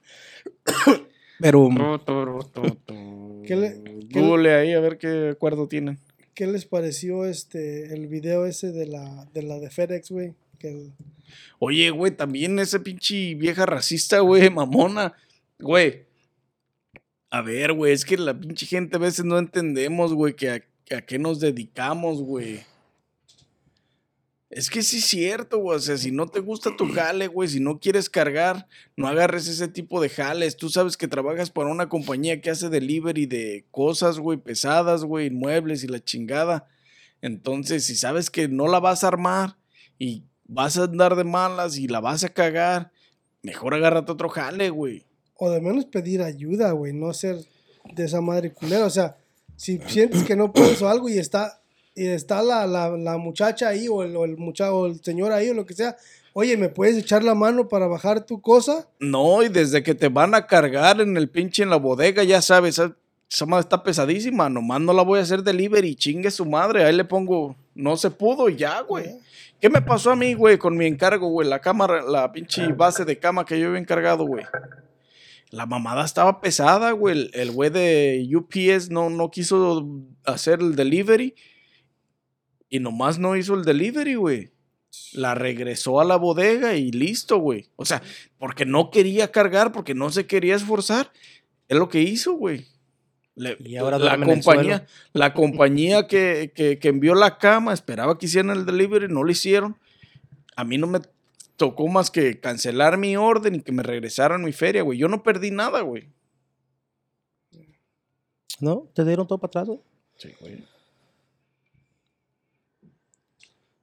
[1.40, 5.98] Pero mm, ¿Qué le- qué le- Google ahí a ver qué acuerdo tienen.
[6.34, 10.34] ¿Qué les pareció este el video ese de la de la de FedEx, güey?
[10.60, 10.92] El-
[11.58, 15.14] Oye, güey, también ese pinche vieja racista, güey, mamona.
[15.58, 16.05] Güey.
[17.36, 20.64] A ver, güey, es que la pinche gente a veces no entendemos, güey, que a,
[20.96, 22.62] a qué nos dedicamos, güey.
[24.48, 25.76] Es que sí es cierto, güey.
[25.76, 29.48] O sea, si no te gusta tu jale, güey, si no quieres cargar, no agarres
[29.48, 30.56] ese tipo de jales.
[30.56, 35.28] Tú sabes que trabajas para una compañía que hace delivery de cosas, güey, pesadas, güey,
[35.28, 36.66] muebles y la chingada.
[37.20, 39.58] Entonces, si sabes que no la vas a armar
[39.98, 42.92] y vas a andar de malas y la vas a cagar,
[43.42, 45.04] mejor agárrate otro jale, güey.
[45.38, 47.36] O de menos pedir ayuda, güey, no ser
[47.94, 48.86] de esa madre culera.
[48.86, 49.16] O sea,
[49.56, 51.60] si sientes que no puedes o algo y está,
[51.94, 55.32] y está la, la, la muchacha ahí o el, o el muchacho o el señor
[55.32, 55.96] ahí o lo que sea,
[56.32, 58.86] oye, ¿me puedes echar la mano para bajar tu cosa?
[59.00, 62.42] No, y desde que te van a cargar en el pinche en la bodega, ya
[62.42, 66.84] sabes, esa, madre está pesadísima, nomás no la voy a hacer delivery, chingue su madre,
[66.84, 69.18] ahí le pongo, no se pudo y ya, güey.
[69.58, 71.48] ¿Qué me pasó a mí, güey, con mi encargo, güey?
[71.48, 74.44] La cámara, la pinche base de cama que yo había encargado, güey.
[75.50, 77.30] La mamada estaba pesada, güey.
[77.32, 79.86] El- güey de UPS no, no quiso
[80.24, 81.34] hacer el delivery.
[82.68, 84.50] Y nomás no hizo el delivery, güey.
[85.12, 87.68] La regresó a la bodega y listo, güey.
[87.76, 88.02] O sea,
[88.38, 91.12] porque no quería cargar, porque no se quería esforzar.
[91.68, 92.66] Es lo que hizo, güey.
[93.60, 94.12] Y ahora la
[94.44, 99.22] compañía, la compañía que, que- que envió la cama esperaba que hicieran el delivery, no
[99.24, 99.76] lo hicieron.
[100.56, 101.00] A mí no me
[101.56, 104.98] tocó más que cancelar mi orden y que me regresaran mi feria, güey.
[104.98, 106.08] Yo no perdí nada, güey.
[108.60, 108.88] ¿No?
[108.94, 109.80] ¿Te dieron todo para atrás, güey?
[110.16, 110.64] Sí, güey.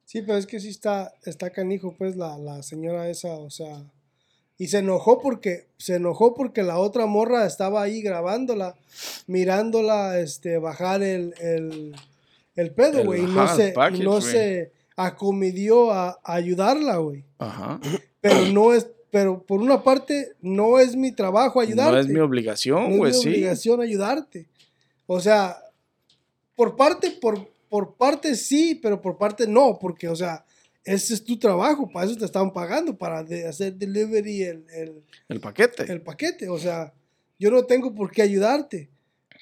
[0.04, 3.82] Sí, pero es que sí está, está canijo, pues, la, la señora esa, o sea.
[4.56, 8.76] Y se enojó porque, se enojó porque la otra morra estaba ahí grabándola,
[9.26, 11.96] mirándola, este, bajar el, el,
[12.54, 13.22] el pedo, El- güey.
[13.22, 17.24] Y no, se, y package, no se acomedió a, a ayudarla, güey.
[17.38, 17.80] Ajá.
[18.20, 21.92] Pero no es, pero por una parte, no es mi trabajo ayudarte.
[21.92, 23.28] No es mi obligación, No güey, es mi sí.
[23.30, 24.46] obligación ayudarte.
[25.06, 25.56] O sea,
[26.56, 30.44] por parte, por, por parte sí, pero por parte no, porque, o sea,
[30.84, 35.02] ese es tu trabajo, para eso te están pagando, para de- hacer delivery el, el,
[35.28, 35.90] El paquete.
[35.90, 36.48] el paquete.
[36.48, 36.92] O sea,
[37.38, 38.88] yo no tengo por qué ayudarte,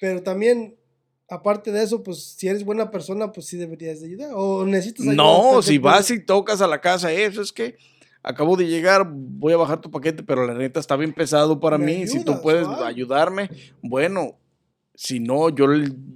[0.01, 0.75] pero también,
[1.33, 4.31] aparte de eso, pues si eres buena persona, pues sí deberías de ayudar.
[4.35, 7.77] O necesitas ayuda No, si vas y tocas a la casa, eso es que
[8.23, 11.79] acabo de llegar, voy a bajar tu paquete, pero la neta está bien pesado para
[11.79, 12.07] Me mí.
[12.07, 13.51] si tú puedes ayudarme,
[13.83, 14.39] bueno.
[14.95, 15.67] Si no, yo,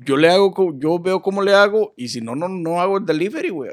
[0.05, 3.07] yo le hago, yo veo cómo le hago, y si no, no, no hago el
[3.07, 3.71] delivery, güey.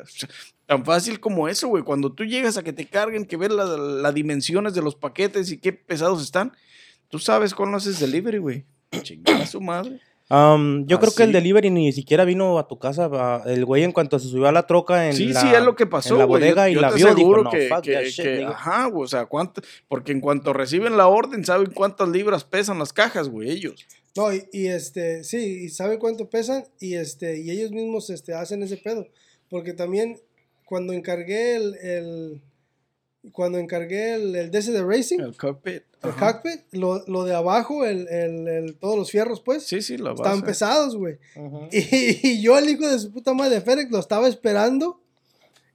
[0.65, 1.83] Tan fácil como eso, güey.
[1.83, 5.51] Cuando tú llegas a que te carguen, que ves las las dimensiones de los paquetes
[5.51, 6.53] y qué pesados están,
[7.09, 8.65] tú sabes cuándo haces delivery, güey.
[9.01, 9.99] Chingada su madre.
[10.29, 13.41] Am, yo creo que el delivery ni siquiera vino a tu casa.
[13.45, 15.75] El güey, en cuanto se subió a la troca en Sí, la, sí, es lo
[15.75, 16.13] que pasó.
[16.15, 16.23] en la.
[16.23, 18.35] Yo- bodega y la te vio, dijo, aseguro no, que, fuck que- that shit, que-
[18.37, 18.49] nigga".
[18.51, 22.79] ajá, güey, o sea, cuánto, porque en cuanto reciben la orden, saben cuántas libras pesan
[22.79, 23.85] las cajas, güey, ellos.
[24.15, 28.33] No, y, y, este, sí, y saben cuánto pesan y este, y ellos mismos este,
[28.33, 29.07] hacen ese pedo.
[29.49, 30.19] Porque también
[30.65, 32.41] cuando encargué el, el-
[33.31, 35.83] cuando encargué el, el de ese de Racing, el, El cockpit.
[36.01, 36.41] ajá.
[36.41, 40.11] cockpit, lo, lo de abajo, el, el- el- todos los fierros, pues, Sí, sí, la
[40.13, 41.17] estaban pesados, güey.
[41.71, 44.99] Y, y yo, el hijo de su puta madre de FedEx, lo estaba esperando.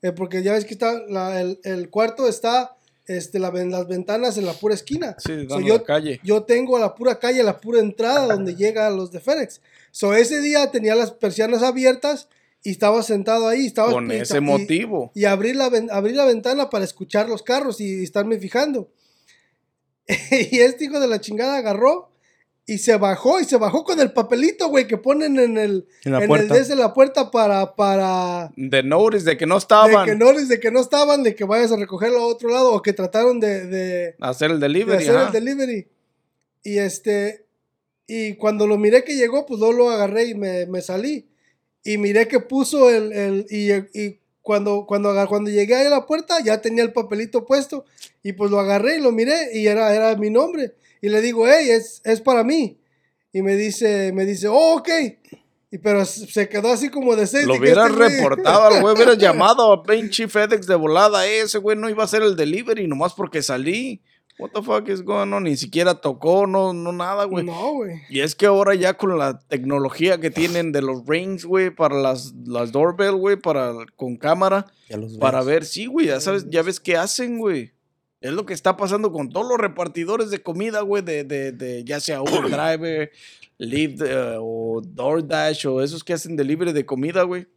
[0.02, 4.36] eh, porque ya ves que está, la- el, el cuarto está, este, la, las ventanas
[4.36, 5.16] en la pura esquina.
[5.18, 6.20] Sí, So, yo, la calle.
[6.22, 9.60] yo tengo la pura calle, la pura entrada donde llegan los de FedEx.
[9.90, 12.28] So, ese día tenía las persianas abiertas
[12.62, 13.66] y estaba sentado ahí.
[13.66, 15.12] Estaba Con ese y- motivo.
[15.14, 18.90] Y abrir la, abrir la ventana para escuchar los carros y, estarme fijando.
[20.30, 22.10] y este hijo de la chingada agarró
[22.66, 26.12] y se bajó y se bajó con el papelito, güey, que ponen en el, En
[26.12, 26.54] la en el puerta.
[26.54, 30.60] desde la puerta para, para De notice de que no de estaban que no, de
[30.60, 33.66] que no estaban, de que vayas a recogerlo a otro lado o que trataron de,
[33.66, 35.02] de, hacer el de delivery.
[35.02, 35.26] hacer ajá.
[35.28, 35.88] el delivery.
[36.62, 37.46] Y este,
[38.06, 41.26] y cuando lo miré que llegó, pues luego lo agarré y me, me salí.
[41.84, 46.06] Y miré que puso el, el y, y cuando, cuando, cuando llegué ahí a la
[46.06, 47.84] puerta ya tenía el papelito puesto.
[48.22, 50.74] Y pues lo agarré y lo miré y era, era mi nombre.
[51.00, 52.78] Y le digo, hey, es, es para mí.
[53.32, 54.88] Y me dice, me dice, oh, ok.
[55.70, 57.46] Y pero se quedó así como de seis.
[57.46, 61.26] Lo hubieras este reportado al güey, hubieras llamado a pinche FedEx de volada.
[61.26, 64.00] "Eh, Ese güey no iba a hacer el delivery nomás porque salí.
[64.38, 65.44] What the fuck is going on?
[65.44, 67.44] Ni siquiera tocó, no, no nada, güey.
[67.44, 68.02] No, güey.
[68.08, 71.96] Y es que ahora ya con la tecnología que tienen de los rings, güey, para
[71.96, 74.66] las, las doorbell, güey, para con cámara,
[75.18, 77.72] para ver, sí, güey, ya sabes, ya ves qué hacen, güey.
[78.20, 81.84] Es lo que está pasando con todos los repartidores de comida, güey, de, de, de
[81.84, 83.10] ya sea Uber Driver,
[83.58, 87.48] Lyft eh, o DoorDash o esos que hacen delivery de comida, güey.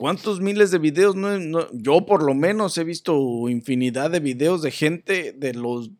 [0.00, 1.14] ¿Cuántos miles de videos?
[1.14, 3.12] No, no- yo por lo menos he visto
[3.50, 5.90] infinidad de videos de gente de los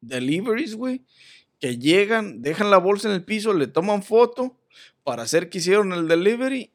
[0.00, 1.04] deliveries, güey,
[1.60, 4.58] que llegan, dejan la bolsa en el piso, le toman foto
[5.04, 6.72] para hacer que hicieron el delivery,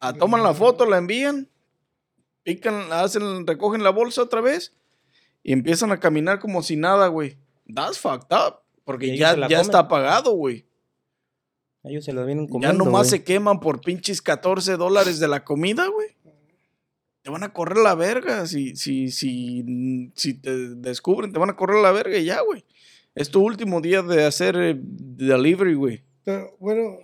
[0.00, 1.50] ah, toman la foto, la envían,
[2.42, 4.74] pican, hacen, recogen la bolsa otra vez
[5.42, 7.36] y empiezan a caminar como si nada, güey.
[7.66, 8.60] That's fucked up.
[8.84, 10.64] Porque ya, la ya está pagado, güey.
[11.84, 13.10] Ellos se las vienen Ya nomás güey.
[13.10, 16.08] se queman por pinches 14 dólares de la comida, güey.
[17.22, 18.46] Te van a correr la verga.
[18.46, 22.64] Si, si, si, si te descubren, te van a correr la verga y ya, güey.
[23.14, 26.02] Es tu último día de hacer eh, delivery, güey.
[26.24, 26.98] Pero bueno,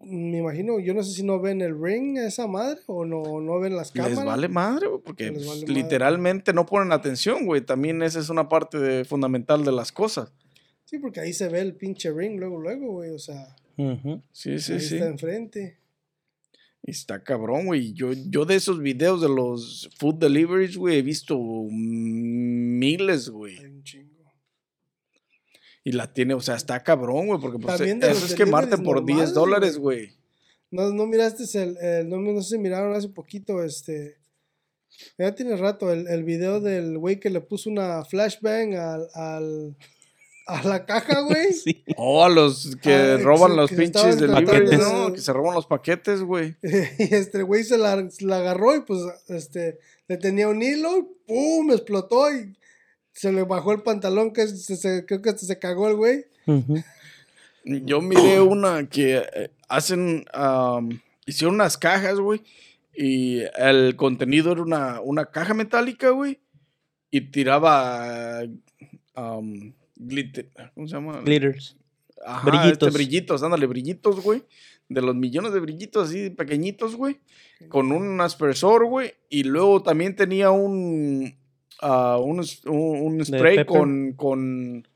[0.00, 3.40] me imagino, yo no sé si no ven el ring a esa madre o no,
[3.40, 4.16] no ven las cámaras.
[4.18, 5.74] Les vale madre, güey, porque Les pues, vale madre.
[5.74, 7.60] literalmente no ponen atención, güey.
[7.60, 10.32] También esa es una parte de- fundamental de las cosas.
[10.84, 13.10] Sí, porque ahí se ve el pinche ring luego, luego, güey.
[13.10, 13.54] O sea,
[14.32, 14.94] Sí, sí, ahí sí.
[14.96, 15.78] está enfrente.
[16.82, 17.92] Está cabrón, güey.
[17.94, 21.38] Yo, yo de esos videos de los food deliveries, güey, he visto
[21.70, 23.58] miles, güey.
[23.58, 24.14] Hay un chingo.
[25.82, 28.78] Y la tiene, o sea, está cabrón, güey, porque pues, También de eso es quemarte
[28.78, 30.06] por 10 normales, dólares, güey.
[30.06, 30.16] güey.
[30.70, 34.16] No, no miraste el, el- no, no sé si miraron hace poquito, este,
[35.18, 39.76] ya tiene rato, el, el video del güey que le puso una flashbang al, al,
[40.46, 41.52] a la caja, güey.
[41.64, 41.82] Sí.
[41.96, 45.12] O a los que Ah, roban sí, los que pinches deliveries, tratando- ¿no?
[45.14, 46.56] Que se roban los paquetes, güey.
[46.62, 47.92] Y este güey se la,
[48.36, 49.78] agarró y pues este
[50.08, 51.70] le tenía un hilo y ¡pum!
[51.72, 52.54] explotó y
[53.12, 56.24] se le bajó el pantalón que se, se- creo que se cagó el güey.
[57.64, 62.42] Yo miré una que eh, hacen, am, hicieron unas cajas, güey,
[62.94, 66.38] y el contenido era una, una caja metálica, güey,
[67.10, 68.40] y tiraba
[69.14, 69.72] am,
[70.06, 71.20] glitter, ¿cómo se llama?
[71.20, 71.76] Glitters.
[72.24, 72.88] Ajá, brillitos.
[72.88, 74.42] Este, brillitos, ándale, brillitos, güey,
[74.88, 77.18] de los millones de brillitos así pequeñitos, güey,
[77.68, 81.36] con un aspersor, güey, y luego también tenía un,
[81.80, 82.44] ah, un,
[83.24, 84.86] spray con, con,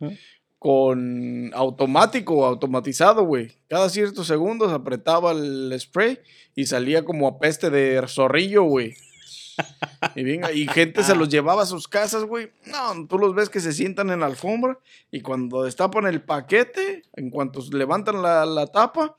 [0.59, 3.53] con automático, automatizado, güey.
[3.69, 6.19] Cada ciertos segundos apretaba el spray
[6.55, 8.95] y salía como a peste de zorrillo, güey.
[10.15, 12.51] Y, venga, y gente se los llevaba a sus casas, güey.
[12.67, 14.79] No, tú los ves que se sientan en la alfombra
[15.11, 19.17] y cuando destapan el paquete, en cuanto levantan la, la tapa,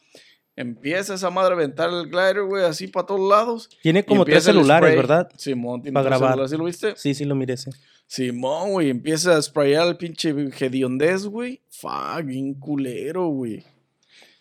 [0.56, 3.70] empieza esa madre a aventar el glider, güey, así para todos lados.
[3.82, 4.96] Tiene como tres celulares, spray.
[4.96, 5.30] ¿verdad?
[5.38, 6.30] Simón, tiene Pa' tres grabar.
[6.32, 6.94] celulares, ¿sí lo viste?
[6.98, 7.72] Sí, sí, lo miré ese.
[8.08, 11.62] Simón, güey, empieza a sprayar el pinche hediondez, güey.
[11.70, 13.64] Fuck, bien culero, güey.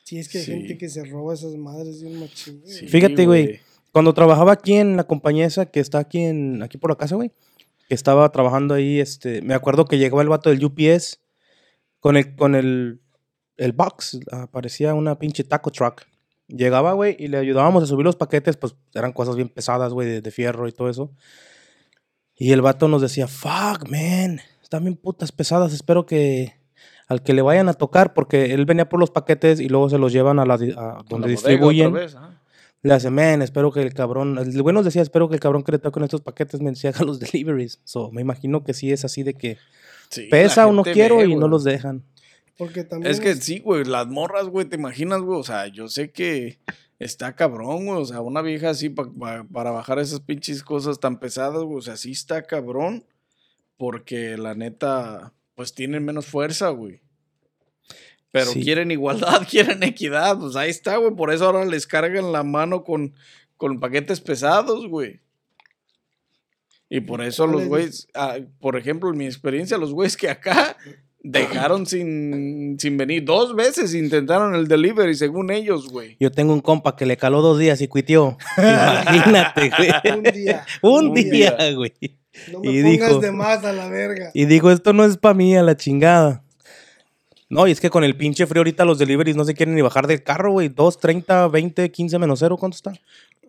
[0.05, 0.53] Sí, es que hay Sí.
[0.53, 2.61] gente que se roba esas madres de un machín.
[2.63, 2.73] güey.
[2.73, 3.61] Sí, Fíjate, güey.
[3.93, 7.17] Cuando trabajaba aquí en la compañía esa que está aquí en aquí por la casa,
[7.17, 7.33] güey,
[7.89, 11.21] que estaba trabajando ahí, este, me acuerdo que llegaba el vato del UPS
[12.01, 13.01] con el con el
[13.57, 16.07] el box, ah, parecía una pinche taco truck.
[16.47, 20.09] Llegaba, güey, y le ayudábamos a subir los paquetes, pues eran cosas bien pesadas, güey,
[20.09, 21.13] de, de fierro y todo eso.
[22.37, 26.57] Y el vato nos decía, fuck, man, están bien putas pesadas, espero que
[27.09, 29.99] al que le vayan a tocar, porque él venía por los paquetes y luego se
[29.99, 31.93] los llevan a, la, a la donde bodega distribuyen.
[31.93, 32.17] vez.
[32.83, 34.39] Le hace, men, espero que el cabrón.
[34.39, 37.05] El güey nos decía, espero que el cabrón que le toquen estos paquetes me haga
[37.05, 37.81] los deliveries.
[37.85, 39.59] So, me imagino que sí es así de que
[40.11, 42.05] Sí, pesa o no quiero ve, y no los dejan.
[42.57, 45.89] Porque también Es que sí, güey, las morras, güey, te imaginas, güey, o sea, yo
[45.89, 46.59] sé que
[46.99, 50.99] está cabrón, güey, o sea, una vieja así pa- pa- para bajar esas pinches cosas
[50.99, 53.05] tan pesadas, güey, o sea, sí está cabrón,
[53.77, 57.01] porque la neta, pues tienen menos fuerza, güey.
[58.31, 58.63] Pero Sí.
[58.63, 62.85] quieren igualdad, quieren equidad, pues ahí está, güey, por eso ahora les cargan la mano
[62.85, 63.15] con,
[63.57, 65.21] con paquetes pesados, güey.
[66.91, 70.77] Y por eso los güeyes, ah, por ejemplo, en mi experiencia, los güeyes que acá
[71.23, 73.25] dejaron sin, sin venir.
[73.25, 76.17] Dos veces intentaron el delivery, según ellos, güey.
[76.19, 78.39] Yo tengo un compa que le caló dos días y cuitió.
[78.57, 80.17] Imagínate, güey.
[80.17, 80.67] un día.
[80.83, 81.73] un un día, día.
[81.75, 81.93] güey.
[82.53, 84.31] No me Y pongas dijo- de más a la verga.
[84.33, 86.43] Y digo, esto no es para mí, a la chingada.
[87.51, 89.81] No, y es que con el pinche frío ahorita los deliveries no se quieren ni
[89.81, 90.69] bajar del carro, güey.
[90.69, 92.93] 2, 30, 20, 15 menos cero, ¿cuánto está?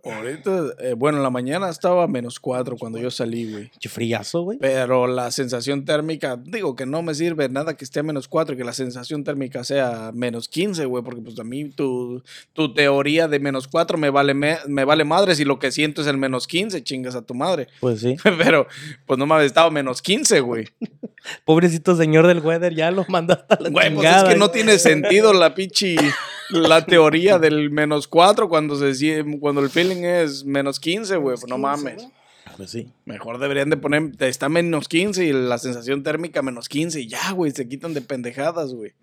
[0.04, 3.70] Ahorita, eh, bueno, en la mañana estaba a menos cuatro cuando yo salí, güey.
[3.70, 4.58] Pinche friazo, güey.
[4.60, 8.56] Pero la sensación térmica, digo que no me sirve nada que esté a menos 4,
[8.56, 13.28] que la sensación térmica sea menos 15, güey, porque pues a mí tu, tu teoría
[13.28, 16.18] de menos 4 me vale, me, me vale madre si lo que siento es el
[16.18, 17.68] menos 15, chingas a tu madre.
[17.80, 18.16] Pues sí.
[18.38, 18.68] Pero
[19.06, 20.68] pues no me había estado menos 15, güey.
[21.46, 24.52] Pobrecito señor del weather, ya lo mandó hasta la Güey, pues es que no güey.
[24.54, 25.96] tiene sentido la pinche,
[26.50, 31.48] la teoría del menos 4 cuando, se, cuando el feeling es menos 15, güey, pues
[31.50, 32.04] no 15, mames.
[32.04, 32.12] ¿no?
[32.58, 32.92] Pues sí.
[33.06, 37.32] Mejor deberían de poner, está menos 15 y la sensación térmica menos 15 y ya,
[37.32, 38.94] güey, se quitan de pendejadas, güey.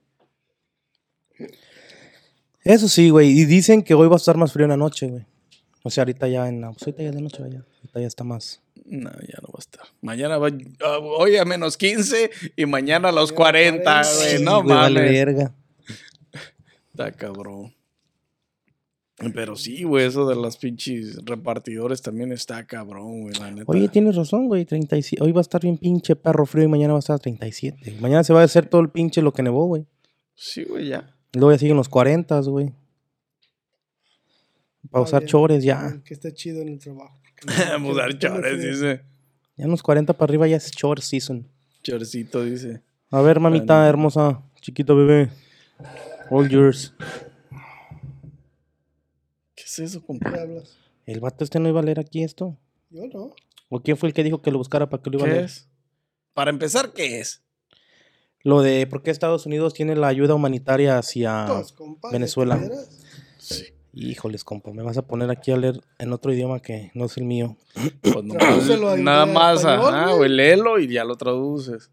[2.64, 3.30] Eso sí, güey.
[3.30, 5.24] Y dicen que hoy va a estar más frío en la noche, güey.
[5.84, 6.72] O sea, ahorita ya en la...
[6.72, 7.64] pues ahorita ya es de noche, vaya.
[7.76, 8.60] Ahorita ya está más...
[8.84, 9.86] No, ya no va a estar.
[10.00, 10.48] Mañana va,
[10.84, 14.14] ah, hoy a menos 15 y mañana a los Ya 40, 40.
[14.16, 14.36] güey.
[14.36, 15.12] Sí, no güey, vale mames.
[15.12, 15.54] verga.
[16.96, 17.74] Está cabrón.
[19.34, 23.64] Pero sí, güey, eso de las pinches repartidores también está cabrón, güey, la neta.
[23.66, 24.64] Oye, tienes razón, güey.
[24.64, 25.22] 37.
[25.22, 27.98] Hoy va a estar bien pinche perro frío y mañana va a estar a 37.
[28.00, 29.86] Mañana se va a hacer todo el pinche lo que nevó, güey.
[30.34, 31.14] Sí, güey, ya.
[31.32, 32.72] Luego ya siguen los 40, güey.
[34.90, 36.00] Para usar bien, chores ya.
[36.04, 37.18] Que está chido en el trabajo.
[37.80, 39.02] Mudar chores, dice.
[39.56, 41.46] Ya en los 40 para arriba ya es short season.
[41.82, 42.82] Chorcito, dice.
[43.10, 43.88] A ver, mamita Bueno.
[43.88, 45.30] hermosa, chiquito bebé.
[46.30, 46.94] All yours.
[49.54, 50.30] ¿Qué es eso, ¿Qué compa?
[50.30, 50.76] hablas?
[51.06, 52.56] ¿El vato este no iba a leer aquí esto?
[52.90, 53.34] Yo no.
[53.68, 55.34] ¿O quién fue el que dijo que lo buscara para que lo iba a ¿Qué
[55.34, 55.44] leer?
[55.46, 55.68] es?
[56.34, 57.42] Para empezar, ¿qué es?
[58.42, 61.46] Lo de por qué Estados Unidos tiene la ayuda humanitaria hacia...
[61.46, 62.60] Todos, compadre, Ah, Venezuela.
[63.38, 63.64] Sí.
[63.92, 67.16] Híjoles, compa, me vas a poner aquí a leer en otro idioma que no es
[67.16, 67.56] el mío.
[68.02, 71.90] Pues a nada más, español, ajá, güey, léelo y ya lo traduces.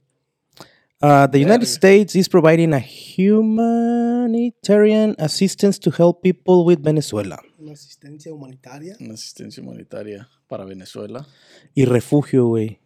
[1.03, 1.67] Uh, the United.
[1.67, 7.37] States is providing a humanitarian assistance to help people with Venezuela.
[7.59, 8.95] Una asistencia humanitaria.
[9.01, 11.27] Una asistencia humanitaria para Venezuela.
[11.75, 12.79] Y refugio, güey.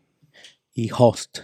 [0.73, 1.41] Y host.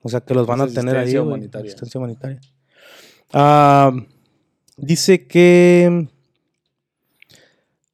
[0.00, 1.68] O sea, que los van a tener ahí, asistencia humanitaria.
[1.68, 2.40] asistencia humanitaria.
[3.32, 3.92] Ah,
[4.76, 6.08] dice que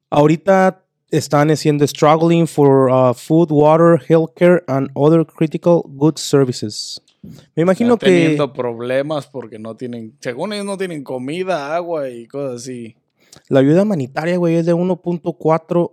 [0.09, 7.01] ahorita están haciendo struggling for uh, food, water, healthcare and other critical goods services.
[7.55, 12.09] Me imagino Están que teniendo problemas porque no tienen, según ellos no tienen comida, agua
[12.09, 12.95] y cosas así.
[13.49, 15.91] la ayuda humanitaria, güey, es de 1.4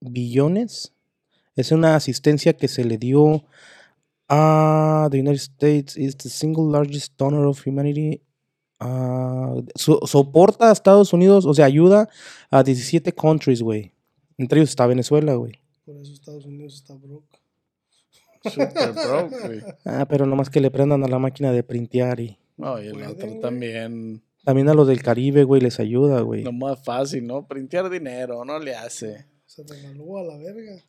[0.00, 0.92] billones.
[1.56, 3.44] Es una asistencia que se le dio
[4.28, 8.20] a the United States is the single largest donor of humanity.
[8.80, 12.08] Ah, so- soporta a Estados Unidos, o sea, ayuda
[12.50, 13.92] a 17 countries, güey.
[14.38, 15.60] Entre ellos está Venezuela, güey.
[15.84, 17.38] Por eso Estados Unidos está broke.
[18.44, 19.62] Super broke, güey.
[19.84, 22.92] Ah, pero nomás que le prendan a la máquina de printear y No, y el
[22.92, 23.40] Pueden, otro güey.
[23.40, 24.22] también.
[24.44, 26.44] también a los del Caribe, güey, les ayuda, güey.
[26.44, 27.46] Lo más fácil, ¿no?
[27.46, 29.26] Printear dinero, no le hace.
[29.46, 30.82] Se devaluó a la verga.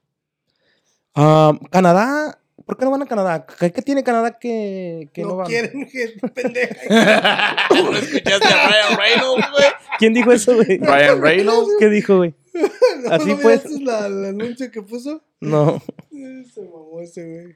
[1.16, 3.46] Ah, Canadá, ¿por qué no van a Canadá?
[3.60, 5.48] ¿Qué, qué tiene Canadá que, que no, no van?
[5.48, 7.56] quieren gente pendeja.
[7.74, 9.66] ¿No escuchaste a Ryan Reynolds, güey?
[9.98, 10.78] ¿Quién dijo eso, güey?
[10.78, 11.70] Ryan Reynolds.
[11.80, 12.36] ¿Qué dijo, güey?
[13.04, 13.70] ¿No, Así ¿no pues.
[13.82, 15.24] la- el anuncio que puso?
[15.40, 15.82] No.
[16.12, 17.56] Se mamó ese güey.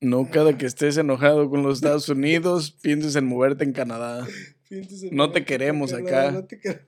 [0.00, 4.26] No cada que estés enojado con los Estados Unidos, pienses en moverte en Canadá.
[4.68, 6.30] Pienses en No te queremos que acá.
[6.30, 6.84] No te queremos.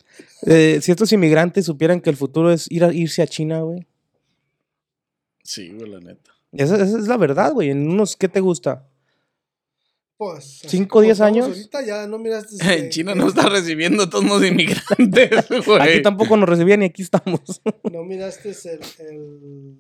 [0.47, 3.87] Eh, si estos inmigrantes supieran que el futuro es ir a, irse a China, güey.
[5.43, 6.31] Sí, güey, la neta.
[6.53, 7.71] Esa, esa es la verdad, güey.
[7.71, 8.87] En unos, ¿qué te gusta?
[10.21, 11.47] Pues, ¿Cinco, como diez años?
[11.47, 12.57] Ahorita ya no miraste.
[12.77, 15.31] En que- China que- no está recibiendo a todos los inmigrantes,
[15.67, 15.81] güey.
[15.81, 17.41] Aquí tampoco nos recibían y aquí estamos.
[17.91, 19.79] No miraste el, el,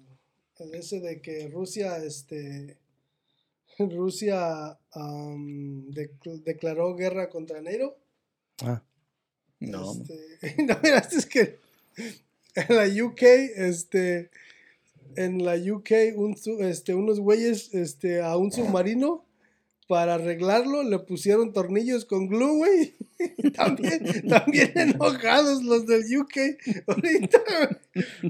[0.60, 2.78] el ese de que Rusia, este.
[3.78, 7.98] Rusia am, dec- declaró guerra contra NATO.
[8.62, 8.82] Ah,
[9.58, 9.92] No.
[9.92, 11.58] Este, no miraste es que
[12.54, 13.22] en la UK,
[13.56, 14.30] este,
[15.16, 19.26] en la UK, un este, unos güeyes, este, a un submarino
[19.90, 22.94] para arreglarlo le pusieron tornillos con glue, güey.
[23.56, 26.36] también, también enojados los del UK.
[26.86, 27.40] Ahorita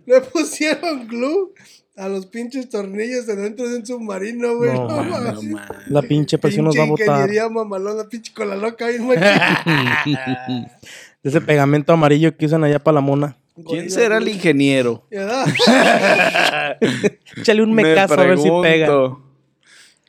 [0.07, 1.53] le pusieron glue
[1.97, 4.73] a los pinches tornillos adentro de un submarino, güey.
[4.73, 5.45] No, No, No, mames.
[5.45, 5.69] man.
[5.89, 7.17] la pinche presión nos va a Pinche botar.
[7.21, 10.67] ingeniería mamalona, pinche con la loca machín.
[11.23, 13.37] Ese pegamento amarillo que usan allá para la mona.
[13.69, 15.07] ¿Quién será el ingeniero?
[15.11, 15.45] ¿Verdad?
[17.37, 18.89] Échale un Me mecazo a ver si pega.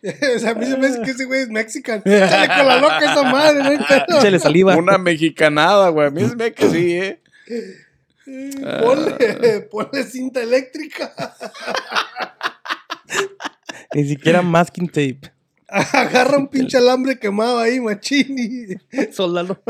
[0.35, 2.01] o sea, a mí se me hace que ese güey es mexicano.
[2.05, 3.63] Échale con la loca esa madre,
[4.07, 4.17] no.
[4.17, 4.75] Échale saliva.
[4.75, 6.07] Una mexicanada, güey.
[6.07, 7.21] A mí se me ve que sí, ¿eh?
[8.81, 11.13] Ponle, ponle cinta eléctrica.
[13.93, 15.33] Ni siquiera masking tape.
[15.67, 18.35] Agarra un pinche alambre quemado ahí, machín.
[18.37, 19.61] y- Soldalo.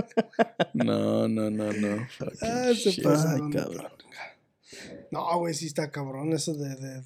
[0.74, 2.08] No, no, no, no.
[2.18, 3.04] Fucking Ah, se shit.
[3.04, 3.92] pasaron Ay, cabrón.
[5.12, 7.02] No, güey, sí está cabrón eso de, de,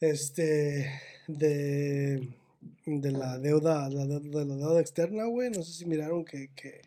[0.00, 0.90] de este,
[1.38, 2.28] de,
[2.86, 5.50] de la deuda, la de, de la deuda externa, güey.
[5.50, 6.82] No sé si miraron que, que,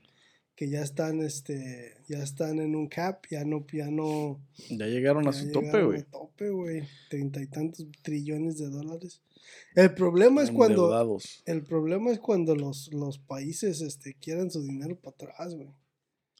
[0.56, 4.40] que ya están, este, ya están en un cap, ya no, ya no.
[4.70, 6.00] Ya llegaron a su tope, güey.
[6.00, 6.84] al tope, güey.
[7.10, 9.22] Treinta y tantos trillones de dólares.
[9.76, 14.96] El problema es cuando, el problema es cuando los, los países, este, quieran su dinero
[14.96, 15.70] para atrás, güey.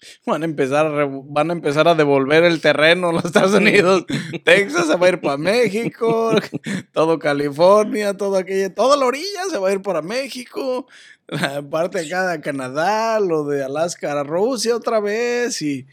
[0.26, 3.54] Van a empezar a, re- van a empezar a devolver el terreno a los Estados
[3.54, 4.06] Unidos.
[4.46, 6.32] Texas se va a ir para México.
[6.94, 8.74] Todo California, todo aquello.
[8.74, 10.88] Toda la orilla se va a ir para México.
[11.28, 15.62] La parte acá de Canadá, lo de Alaska a Rusia otra vez.
[15.62, 15.88] Y,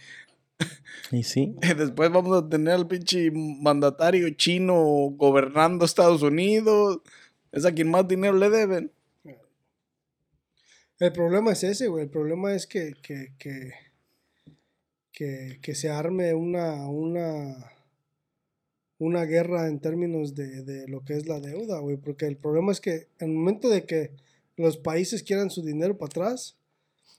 [1.12, 1.54] Y sí.
[1.62, 4.74] y después vamos a tener al pinche mandatario chino
[5.16, 7.00] gobernando Estados Unidos.
[7.52, 8.92] Es a quien más dinero le deben.
[10.98, 12.04] El problema es ese, güey.
[12.04, 13.70] El problema es que, que, que,
[15.60, 17.72] que, se arme una, una,
[18.98, 21.96] una guerra en términos de, de lo que es la deuda, güey.
[21.98, 24.12] Porque el problema es que en el momento de que
[24.56, 26.56] los países quieran su dinero para atrás,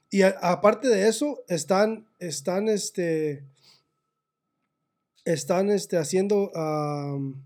[0.10, 3.44] y aparte de eso, están, están, este,
[5.24, 7.46] están, este, haciendo, am,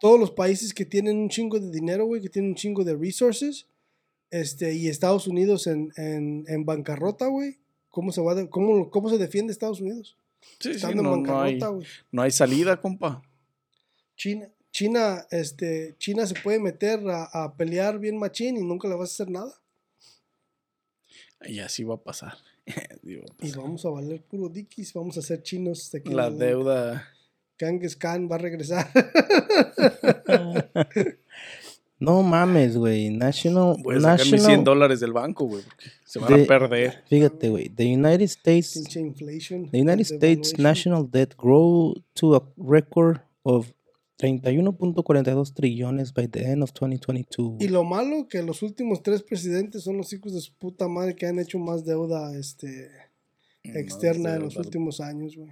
[0.00, 2.94] todos los países que tienen un chingo de dinero, güey, que tienen un chingo de
[2.94, 3.66] resources,
[4.30, 7.58] este, y Estados Unidos en, en, en bancarrota, güey.
[7.90, 10.16] ¿Cómo se va de- cómo, cómo se defiende Estados Unidos?
[10.58, 11.58] Sí, sí, no, no hay,
[12.12, 13.22] no salida, compa.
[14.16, 18.94] China, China, este, China se puede meter a, a pelear bien machín y nunca le
[18.94, 19.52] vas a hacer nada.
[21.44, 22.34] Y así va a pasar.
[23.02, 27.08] Y vamos a valer puro dikis, vamos a ser chinos de la deuda.
[27.56, 28.88] Khan va a regresar.
[32.00, 33.10] No mames, güey.
[33.10, 33.76] National.
[33.82, 37.04] Voy a sacar mis 100 National dólares del banco, güey, porque se van a perder.
[37.08, 37.68] fíjate, güey.
[37.68, 38.82] The United States.
[38.82, 43.72] The United States national debt grew to a record of
[44.18, 47.58] 31.42 trillones by the end of 2022.
[47.60, 51.14] Y lo malo que los últimos tres presidentes son los hijos de su puta madre
[51.14, 52.90] que han hecho más deuda este,
[53.62, 55.50] externa en los últimos años, güey.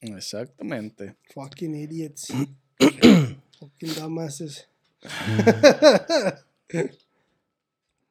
[0.00, 1.16] Exactamente.
[1.32, 2.32] Fucking idiots.
[3.58, 4.68] Fucking dumbasses.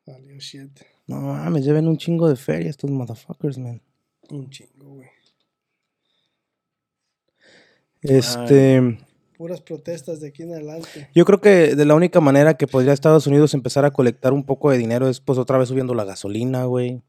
[0.06, 0.80] Valió shit.
[1.08, 3.82] No mames, lleven un chingo de feria estos motherfuckers, man.
[4.30, 5.08] Un chingo, güey.
[8.02, 9.00] Este,
[9.38, 11.10] Puras protestas de aquí en adelante.
[11.16, 14.46] yo creo que de la única manera que podría Estados Unidos empezar a colectar un
[14.46, 17.02] poco de dinero es pues otra vez subiendo la gasolina, güey.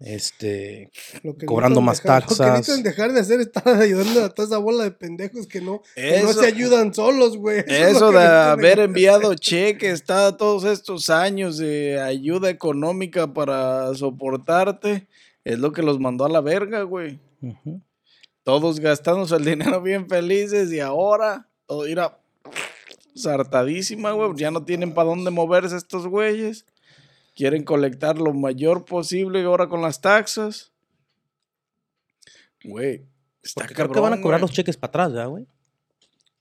[0.00, 0.92] Este,
[1.24, 2.56] Lo que Cobrando más dejar- Lo que taxas.
[2.58, 5.82] necesitan dejar de hacer es estar ayudando a toda esa bola de pendejos que no,
[5.96, 7.58] que no Eso- se ayudan solos, güey.
[7.66, 13.92] es Eso que de haber enviado cheques está todos estos años de ayuda económica para
[13.94, 15.08] soportarte,
[15.44, 17.18] es lo que los mandó a la verga, güey.
[18.44, 22.18] Todos gastándose el dinero bien felices y ahora todo irá
[23.14, 24.30] sartadísima, güey.
[24.36, 26.64] Ya no tienen para dónde moverse estos güeyes.
[27.38, 30.72] Quieren colectar lo mayor posible ahora con las taxas.
[32.64, 33.06] Güey,
[33.44, 34.48] está Porque creo que van a cabrón, cobrar güey.
[34.48, 35.46] los cheques para atrás, ya, güey.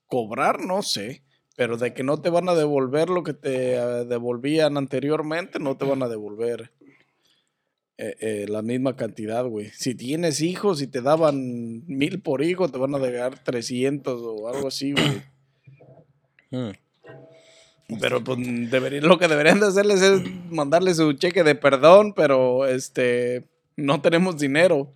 [0.08, 1.22] Cobrar, no sé.
[1.56, 5.78] Pero de que no te van a devolver lo que te eh, devolvían anteriormente, no
[5.78, 6.72] te van a devolver
[8.00, 9.70] eh, eh, la misma cantidad, güey.
[9.76, 14.48] Si tienes hijos y te daban mil por hijo, te van a dar 300 o
[14.48, 15.22] algo así, güey.
[16.50, 16.87] Mm.
[18.02, 18.38] Pero pues
[18.70, 24.02] debería- lo que deberían de hacerles es mandarles su cheque de perdón, pero este no
[24.02, 24.94] tenemos dinero.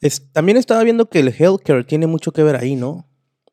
[0.00, 3.06] Es- también estaba viendo que el healthcare tiene mucho que ver ahí, ¿no?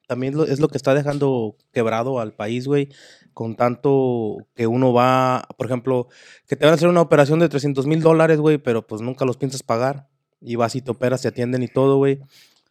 [0.08, 2.90] También lo- es lo que está dejando quebrado al país, güey,
[3.34, 6.08] con tanto que uno va, por ejemplo,
[6.48, 9.26] que te van a hacer una operación de 300 mil dólares, güey, pero pues nunca
[9.26, 10.08] los piensas pagar.
[10.42, 12.20] Y vas y te operas, te atienden y todo, güey.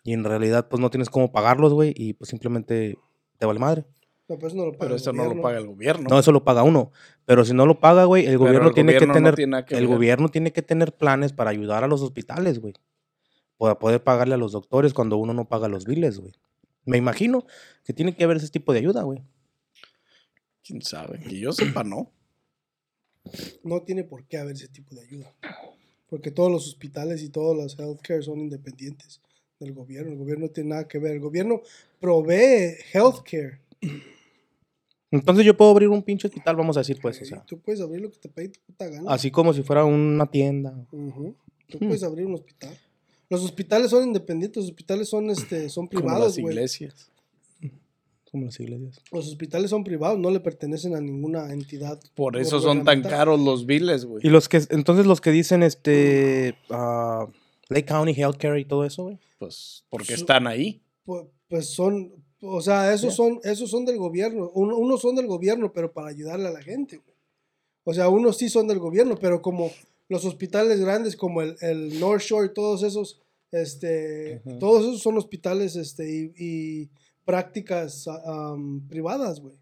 [0.04, 2.96] Y en realidad pues no tienes cómo pagarlos, güey, y pues simplemente
[3.38, 3.84] te vale madre.
[4.28, 6.08] No, pues no lo paga Pero eso no lo paga el gobierno.
[6.10, 6.90] No, eso lo paga uno.
[7.26, 9.34] Pero si no lo paga, güey, el Pero gobierno el tiene gobierno que no tener
[9.36, 9.94] tiene nada que el ver.
[9.96, 12.74] gobierno tiene que tener planes para ayudar a los hospitales, güey.
[13.56, 16.32] Para poder pagarle a los doctores cuando uno no paga los biles, güey.
[16.84, 17.46] Me imagino
[17.84, 19.22] que tiene que haber ese tipo de ayuda, güey.
[20.64, 21.20] ¿Quién sabe?
[21.20, 22.10] Que yo sepa, no.
[23.62, 25.32] No tiene por qué haber ese tipo de ayuda.
[26.08, 29.20] Porque todos los hospitales y todos los healthcare son independientes
[29.58, 30.12] del gobierno.
[30.12, 31.12] El gobierno no tiene nada que ver.
[31.12, 31.60] El gobierno
[32.00, 33.60] provee healthcare.
[35.10, 37.44] Entonces yo puedo abrir un pinche hospital, vamos a decir, pues, o sea.
[37.46, 39.10] Tú puedes abrir lo que te pegue tu puta gana.
[39.12, 40.74] Así como si fuera una tienda.
[40.90, 40.96] Tú
[41.80, 41.86] Hmm.
[41.86, 42.76] puedes abrir un hospital.
[43.28, 46.54] Los hospitales son independientes, los hospitales son, este, son Como privados, las güey.
[46.54, 47.10] iglesias.
[48.30, 49.00] Como las iglesias.
[49.12, 51.98] Los hospitales son privados, no le pertenecen a ninguna entidad.
[52.14, 54.26] Por eso son tan caros los biles, güey.
[54.26, 57.26] Y los que, entonces los que dicen, este, ah,
[57.68, 59.18] Lake County Healthcare y todo eso, güey.
[59.38, 60.82] Pues porque Su- están ahí.
[61.06, 64.50] Pu- Pues son, o sea, esos son, esos son del gobierno.
[64.54, 66.96] Uno- unos son del gobierno, pero para ayudarle a la gente.
[66.98, 67.16] güey.
[67.84, 69.70] O sea, unos sí son del gobierno, pero como
[70.08, 73.20] los hospitales grandes, como el, el North Shore, todos esos,
[73.52, 76.88] este, todos esos son hospitales, este, y, y
[77.24, 79.54] prácticas am, privadas, güey.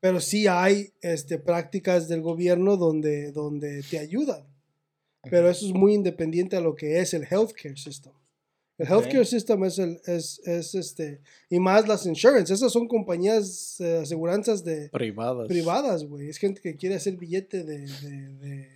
[0.00, 4.44] Pero sí hay, este, prácticas del gobierno donde, donde te ayudan.
[5.30, 8.12] Pero eso es muy independiente a lo que es el healthcare system.
[8.80, 11.20] El healthcare system es, el, es, es este,
[11.50, 15.48] y más las insurance, esas son compañías, eh, aseguranzas de Privadas.
[15.48, 16.28] privadas, güey.
[16.28, 18.68] Es gente que quiere hacer billete de, de, de,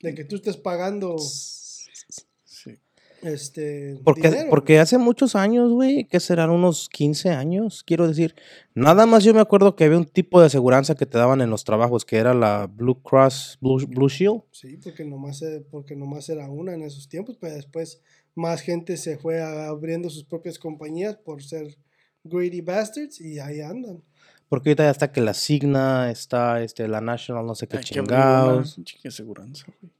[0.00, 2.78] de que tú estés pagando Sí.
[3.22, 8.34] este Porque, dinero, porque hace muchos años, güey, que serán unos 15 años, quiero decir.
[8.74, 11.50] Nada más yo me acuerdo que había un tipo de aseguranza que te daban en
[11.50, 14.42] los trabajos, que era la Blue Cross Blue, Blue Shield.
[14.52, 18.00] Sí, porque nomás, eh, porque nomás era una en esos tiempos, pero después
[18.34, 21.76] más gente se fue abriendo sus propias compañías por ser
[22.24, 24.02] greedy bastards y ahí andan.
[24.48, 27.84] Porque ahorita ya está que la Signa, está este, la National, no sé qué una
[27.84, 28.78] chingados.
[28.84, 29.92] chingue aseguranza, güey.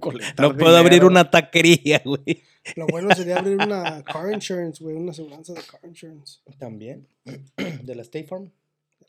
[0.00, 2.42] Colectar No puedo abrir una taquería, güey.
[2.76, 7.06] Lo bueno sería abrir una car insurance, güey, una aseguranza de car insurance, También.
[7.82, 8.50] De la State Farm.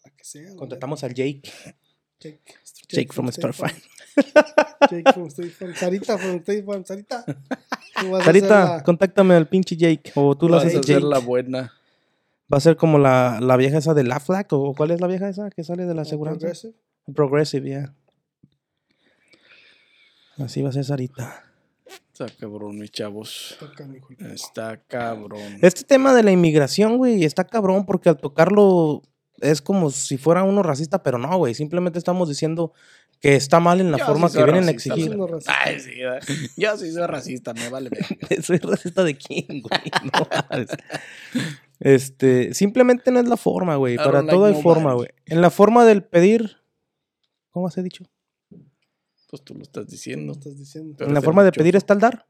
[0.03, 0.55] la que sea.
[0.55, 1.43] Contratamos al Jake.
[2.21, 2.39] Jake,
[2.89, 3.71] Jake from Star Farm.
[4.89, 5.73] Jake from State Farm.
[5.73, 6.83] Sarita from State Farm.
[6.85, 7.23] Sarita.
[8.03, 10.11] ser Sarita, la- contáctame al pinche Jake.
[10.15, 10.93] O tú lo haces a Jake.
[10.93, 11.73] hacer la buena.
[12.53, 14.51] Va a ser como la, la vieja esa de Aflac.
[14.53, 16.39] ¿O cuál es la vieja esa que sale de la aseguranza?
[16.41, 16.73] Progressive.
[17.15, 17.93] Progressive, ya.
[20.37, 21.45] Así va a ser Sarita.
[22.11, 23.57] Está cabrón, mis chavos.
[24.33, 25.57] Está cabrón.
[25.61, 29.01] Este tema de la inmigración, güey, está cabrón porque al tocarlo
[29.41, 31.53] es como si fuera uno racista, pero no, güey.
[31.53, 32.73] Simplemente estamos diciendo
[33.19, 35.17] que está mal en la Yo forma sí que vienen a racista, exigir.
[35.47, 37.89] Ay, sí, yo sí soy racista, me vale.
[38.43, 39.81] ¿Soy racista de quién, güey?
[40.13, 40.27] No.
[41.79, 43.97] Este, simplemente no es la forma, güey.
[43.97, 45.09] Para like todo hay forma, güey.
[45.25, 46.57] En la forma del pedir,
[47.49, 48.05] ¿cómo has dicho?
[49.29, 50.33] Pues tú lo estás ¿Qué diciendo.
[50.33, 51.05] me estás diciendo?
[51.05, 52.25] En la forma de pedir está el dar.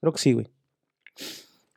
[0.00, 0.48] Creo que sí, güey.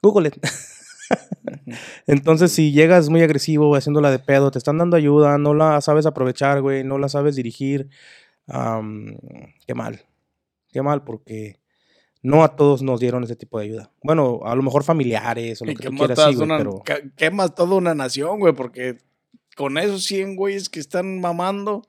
[0.01, 0.35] Google it.
[2.07, 6.05] Entonces, si llegas muy agresivo, haciéndola de pedo, te están dando ayuda, no la sabes
[6.05, 7.89] aprovechar, güey, no la sabes dirigir,
[8.47, 10.01] qué mal.
[10.71, 11.59] Qué mal, porque
[12.23, 13.91] no a todos nos dieron ese tipo de ayuda.
[14.01, 16.81] Bueno, a lo mejor familiares o lo Y que tú quieras, sí, güey, una- pero...
[17.15, 18.97] quemas toda una nación, güey, porque
[19.55, 21.83] con esos 100 güeyes que están mamando,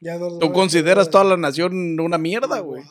[0.00, 2.82] Ya tú consideras toda la nación una mierda, güey.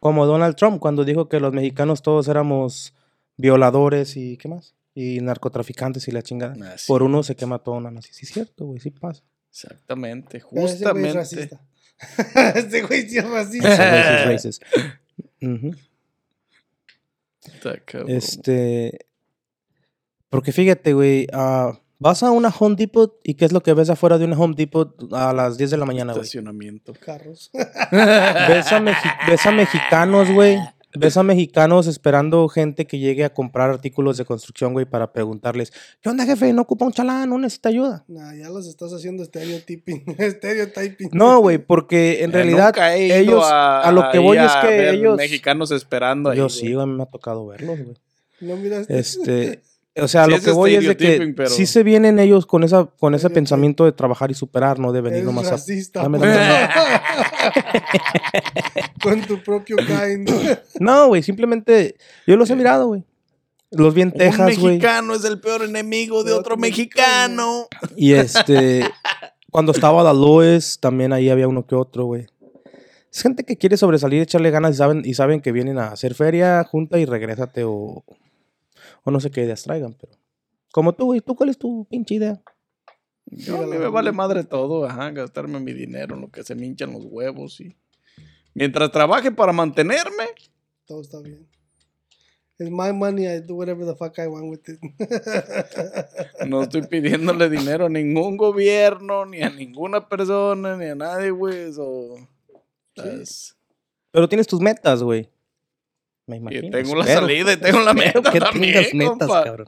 [0.00, 2.94] Como Donald Trump cuando dijo que los mexicanos todos éramos
[3.36, 4.74] violadores y ¿qué más?
[4.94, 6.54] Y narcotraficantes y la chingada.
[6.62, 6.86] Ah, sí.
[6.86, 8.14] Por uno se quema toda una nación.
[8.14, 9.22] Sí, es cierto, güey, sí pasa.
[9.50, 11.12] Exactamente, Pero ese güey es justamente.
[11.18, 11.60] racista.
[12.58, 14.24] este güey sí es racista.
[14.24, 14.62] racist.
[18.08, 19.06] Este.
[20.28, 21.26] Porque fíjate, güey.
[21.32, 24.36] ah, vas a una Home Depot y ¿qué es lo que ves afuera de una
[24.38, 26.22] Home Depot a las 10 de la mañana, güey?
[26.22, 26.92] Estacionamiento.
[26.94, 27.50] Carros.
[27.54, 30.58] Ves a, mexi- ves a mexicanos, güey.
[30.96, 35.72] Ves a mexicanos esperando gente que llegue a comprar artículos de construcción, güey, para preguntarles:
[36.00, 36.52] ¿Qué onda, jefe?
[36.52, 37.28] ¿No ocupa un chalán?
[37.30, 38.04] ¿No necesita ayuda?
[38.06, 40.04] Nah, ya los estás haciendo stereotyping.
[40.18, 41.10] Stereotyping.
[41.12, 43.44] No, güey, porque en Eh, realidad nunca he ido ellos.
[43.46, 45.16] A, lo que voy es que ver ellos.
[45.16, 46.38] Mexicanos esperando ahí.
[46.38, 47.96] Yo sí, güey, a mí me ha tocado verlos, güey.
[48.40, 48.98] No miraste.
[48.98, 49.62] Este,
[49.96, 52.64] o sea, Sí lo que voy es de que pero- sí se vienen ellos con
[52.64, 55.50] esa con ese pensamiento de trabajar y superar, no de venir Eres nomás a...
[55.52, 56.02] racista.
[56.02, 56.36] Dame pues.
[59.02, 60.28] Con tu propio kind.
[60.80, 63.04] No, güey, simplemente yo los he mirado, güey.
[63.70, 64.76] Los vi en Un Texas, güey.
[64.76, 67.66] mexicano es el peor enemigo de De otro otro mexicano.
[67.96, 68.84] Y este
[69.50, 72.26] cuando estaba la Lois, también ahí había uno que otro, güey.
[73.12, 76.14] Es gente que quiere sobresalir, echarle ganas y saben y saben que vienen a hacer
[76.14, 78.04] feria, junta y regrésate o
[79.04, 80.12] o no sé qué ideas traigan, pero
[80.72, 82.42] como tú, güey, ¿tú cuál es tu pinche idea?
[83.26, 86.54] Yo, a mí me vale madre todo, ajá, gastarme mi dinero en lo que se
[86.54, 87.76] me hinchan los huevos y...
[88.54, 90.26] Mientras trabaje para mantenerme,
[90.86, 91.48] Todo está bien.
[92.56, 93.26] It's my money.
[93.26, 94.78] I do whatever the fuck I want with it.
[96.46, 101.56] no estoy pidiéndole dinero a ningún gobierno, ni a ninguna persona, ni a nadie, güey.
[101.70, 102.14] Eso...
[102.94, 103.56] es-
[104.12, 105.28] Pero tienes tus metas, güey.
[106.26, 107.20] Me Y tengo la espero.
[107.20, 109.44] salida y tengo la meta que también, tengas metas, compa.
[109.44, 109.66] cabrón.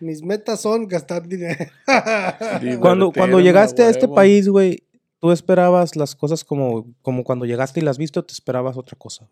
[0.00, 1.66] Mis metas son gastar dinero.
[2.80, 4.82] Cuando, cuando llegaste a este país, güey,
[5.20, 8.96] ¿tú esperabas las cosas como, como cuando llegaste y las viste o te esperabas otra
[8.96, 9.28] cosa?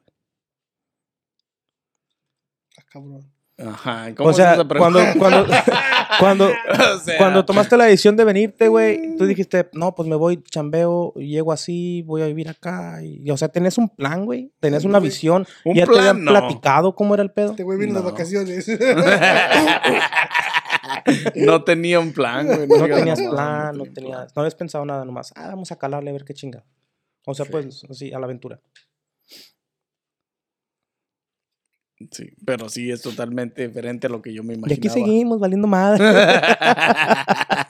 [2.79, 3.33] Ah, cabrón.
[3.59, 5.18] Ajá, ¿cómo O sea, es esa cuando, pregunta?
[5.18, 5.46] cuando,
[6.20, 10.14] cuando, O sea, cuando tomaste la decisión de venirte, güey, tú dijiste, no, pues me
[10.14, 13.02] voy, chambeo, llego así, voy a vivir acá.
[13.02, 14.52] Y, o sea, ¿tenías un plan, güey?
[14.61, 15.44] ¿Tenías una visión?
[15.64, 16.30] un ¿Ya te plan, habían no.
[16.30, 17.50] platicado cómo era el pedo?
[17.50, 18.00] Este güey vino No.
[18.00, 18.68] de vacaciones.
[21.36, 22.66] no tenía un plan, güey.
[22.68, 25.32] No tenías plan, no tenía tenías, no habías pensado nada nomás.
[25.34, 26.64] Ah, vamos a calarle a ver qué chinga.
[27.26, 28.61] O sea, pues, así, a la aventura.
[32.12, 34.78] Sí, pero sí es totalmente diferente a lo que yo me Y imaginaba.
[34.78, 36.05] aquí seguimos, valiendo madre.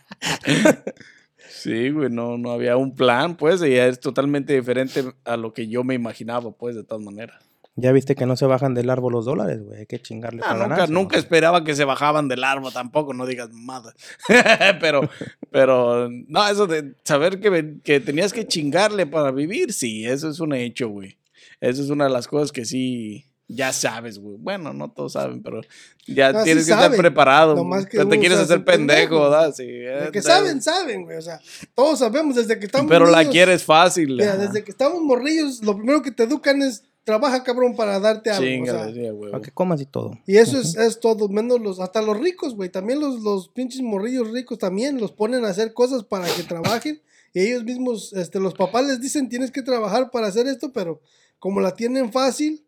[1.50, 5.68] sí, güey, no, no había un plan, pues, y es totalmente diferente a lo que
[5.68, 7.42] yo me imaginaba, pues, de todas maneras.
[7.80, 9.80] Ya viste que no se bajan del árbol los dólares, güey.
[9.80, 11.20] Hay que chingarle Ah, nunca, nunca ¿no?
[11.20, 13.94] esperaba que se bajaban del árbol tampoco, no digas mamadas.
[14.80, 15.08] pero,
[15.52, 20.40] pero, no, eso de saber que, que tenías que chingarle para vivir, sí, eso es
[20.40, 21.18] un hecho, güey.
[21.60, 24.36] Eso es una de las cosas que sí, ya sabes, güey.
[24.36, 25.62] Bueno, no todos saben, pero
[26.06, 27.54] ya No, sí tienes que saben, estar preparado.
[27.56, 28.04] nomás güey.
[28.04, 29.54] que te quieres hacer hace pendejo, ¿verdad?
[29.54, 29.66] Sí.
[29.66, 31.16] De eh, que saben, saben, güey.
[31.16, 31.40] O sea,
[31.74, 34.16] todos sabemos desde que estamos Pero la niños, quieres fácil.
[34.16, 38.28] Mira, desde que estamos morrillos, lo primero que te educan es trabaja, cabrón, para darte
[38.28, 38.42] algo.
[38.42, 39.32] o Chíngale, sea, huevo.
[39.32, 40.18] Para que comas y todo.
[40.26, 42.68] y eso es, es todo, menos los, hasta los ricos, güey.
[42.68, 47.00] También los, los pinches morrillos ricos también los ponen a hacer cosas para que trabajen.
[47.32, 51.00] Y ellos mismos, este, los papás les dicen tienes que trabajar para hacer esto, pero
[51.38, 52.64] como la tienen fácil,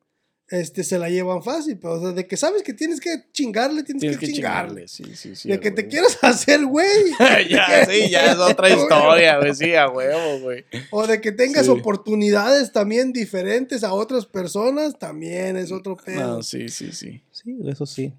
[0.50, 1.78] este, se la llevan fácil.
[1.78, 4.86] Pero o sea, de que sabes que tienes que chingarle, tienes, Tienes que, que chingarle.
[4.86, 5.48] chingarle, sí, sí, sí.
[5.48, 6.86] De que te quieras hacer, güey.
[7.48, 10.64] ya, sí, ya es otra historia, güey, sí, a huevo, güey.
[10.90, 11.70] O de que tengas Sí.
[11.70, 16.36] oportunidades también diferentes a otras personas, también es otro pedo.
[16.36, 17.22] No, sí, sí, sí.
[17.30, 18.12] Sí, eso sí.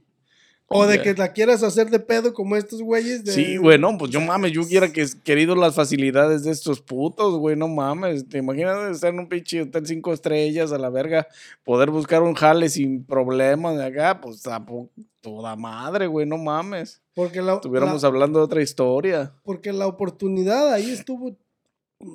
[0.74, 3.24] O de que la quieras hacer de pedo como estos güeyes.
[3.24, 3.32] De...
[3.32, 7.36] Sí, güey, no, pues yo mames, yo hubiera que querido las facilidades de estos putos,
[7.38, 8.28] güey, no mames.
[8.30, 11.28] ¿Te imaginas estar en un pinche hotel cinco estrellas a la verga?
[11.64, 14.64] Poder buscar un jale sin problemas de acá, pues a
[15.22, 17.02] toda madre, güey, no mames.
[17.14, 19.34] Porque la, Estuviéramos la- hablando de otra historia.
[19.44, 21.36] porque la oportunidad ahí estuvo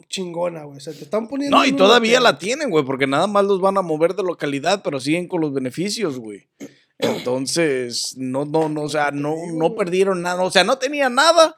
[0.09, 0.79] chingona, güey.
[0.79, 1.57] O sea, te están poniendo.
[1.57, 4.81] No, y todavía la tienen, güey, porque nada más los van a mover de localidad,
[4.83, 6.49] pero siguen con los beneficios, güey.
[6.99, 10.43] Entonces, no, no, no, o sea, no, no perdieron nada.
[10.43, 11.57] O sea, no tenían nada.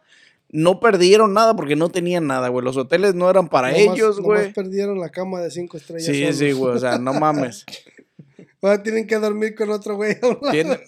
[0.51, 2.65] No perdieron nada porque no tenían nada, güey.
[2.65, 4.53] Los hoteles no eran para Nomás- ellos, nomás güey.
[4.53, 6.07] perdieron la cama de cinco estrellas.
[6.07, 6.37] Sí, solos.
[6.37, 6.75] sí, güey.
[6.75, 7.67] O sea, no mames.
[8.63, 10.17] Ahora tienen que dormir con otro güey.
[10.51, 10.81] Tienen-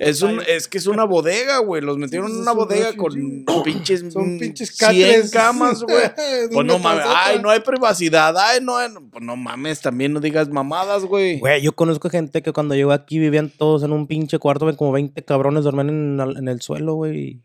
[0.00, 1.82] es, un, es que es una bodega, güey.
[1.82, 3.44] Los metieron en una un bodega refugio.
[3.46, 5.30] con pinches, Son mm, pinches 100 catres.
[5.30, 5.96] camas, güey.
[6.52, 10.20] Pues no mames, ay, no hay privacidad, ay, no, hay- pues no mames, también no
[10.20, 11.38] digas mamadas, güey.
[11.38, 14.76] Güey, yo conozco gente que cuando llegó aquí vivían todos en un pinche cuarto, ven
[14.76, 17.40] como 20 cabrones dormían en, el- en el suelo, güey.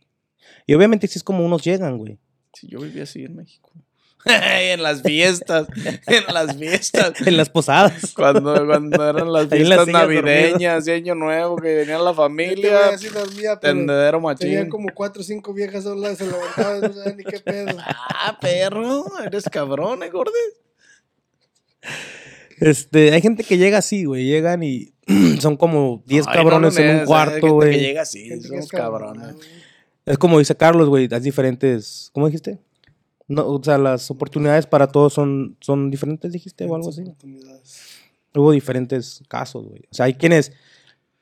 [0.68, 2.18] Y obviamente sí es como unos llegan, güey.
[2.54, 3.72] Si yo vivía así en México.
[4.72, 5.68] en las fiestas,
[6.08, 7.14] en las fiestas.
[7.26, 8.14] En las posadas.
[8.14, 12.98] Cuando, cuando eran las las fiestas navideñas y año nuevo, que venía la Este familia,
[13.14, 14.70] dormía, pero tendedero tenía machín.
[14.70, 17.24] como cuatro o cinco viejas a un lado y se levantaban y no sabían ni
[17.24, 17.78] qué pedo.
[17.80, 20.62] Ah, perro, eres cabrón, ¿eh, gordes?
[22.60, 24.26] Este, hay gente que llega así, güey.
[24.26, 24.94] Llegan y
[25.40, 27.80] son como 10 Ay, no, cabrones no, en un cuarto, que güey.
[27.80, 28.30] llega así,
[28.70, 29.36] cabrona, cabrones.
[30.06, 31.08] Es como dice Carlos, güey.
[31.12, 32.12] Hay diferentes.
[32.14, 32.60] ¿Cómo dijiste?
[33.32, 37.04] No, o sea, las oportunidades para todos son, son diferentes, dijiste, o algo así.
[38.36, 39.82] Hubo diferentes casos, güey.
[39.90, 40.52] O sea, hay quienes.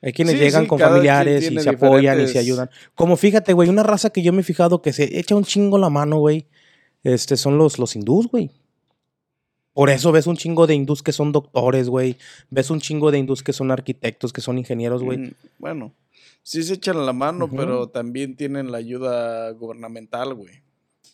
[0.02, 2.70] Hay quienes Sí, llegan sí, con familiares y se apoyan y se ayudan.
[2.96, 5.78] Como fíjate, güey, una raza que yo me he fijado que se echa un chingo
[5.78, 6.48] la mano, güey.
[7.04, 8.50] Este son los, los hindús, güey.
[9.74, 12.18] Por eso ves un chingo de hindús que son doctores, güey.
[12.50, 15.18] Ves un chingo de hindús que son arquitectos, que son ingenieros, güey.
[15.18, 15.94] Mm, Bueno,
[16.44, 20.64] sí se echan la mano, pero también tienen la ayuda gubernamental, güey.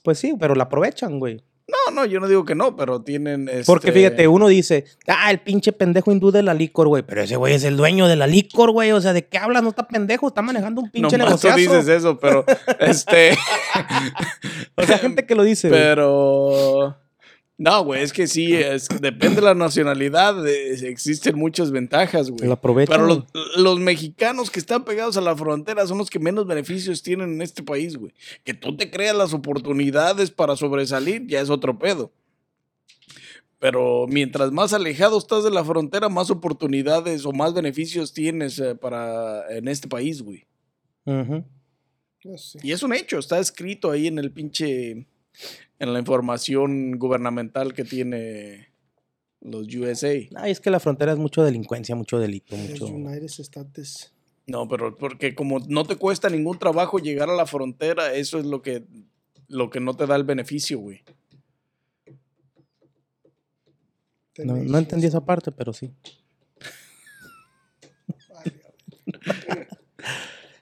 [0.05, 1.43] Pues sí, pero la aprovechan, güey.
[1.67, 3.49] No, no, yo no digo que no, pero tienen.
[3.65, 7.01] Porque este, fíjate, uno dice, ah, el pinche pendejo hindú de la licor, güey.
[7.01, 8.91] Pero ese güey es el dueño de la licor, güey.
[8.91, 9.63] O sea, ¿de qué hablas?
[9.63, 11.77] No está pendejo, está manejando un pinche Nomás tú negociazo.
[11.79, 12.45] dices eso, pero
[12.79, 13.35] este.
[14.75, 16.95] O sea, gente que lo dice, pero.
[17.57, 22.49] No, güey, es que sí, es, depende de la nacionalidad, existen muchas ventajas, güey.
[22.85, 23.23] Pero los,
[23.55, 27.41] los mexicanos que están pegados a la frontera son los que menos beneficios tienen en
[27.41, 28.13] este país, güey.
[28.43, 32.11] Que tú te creas las oportunidades para sobresalir, ya es otro pedo.
[33.59, 38.75] Pero mientras más alejado estás de la frontera, más oportunidades o más beneficios tienes eh,
[38.75, 40.45] para en este país, güey.
[42.37, 42.59] Sí.
[42.63, 45.07] Y es un hecho, está escrito ahí en el pinche,
[45.79, 48.69] en la información gubernamental que tiene
[49.41, 50.13] los USA.
[50.35, 52.85] Ay, es que la frontera es mucho delincuencia, mucho delito, Los mucho.
[52.87, 54.11] United States.
[54.47, 58.45] No, pero porque como no te cuesta ningún trabajo llegar a la frontera, eso es
[58.45, 58.83] lo que,
[59.47, 61.03] lo que no te da el beneficio, güey.
[64.37, 65.91] No, no entendí esa parte, pero sí.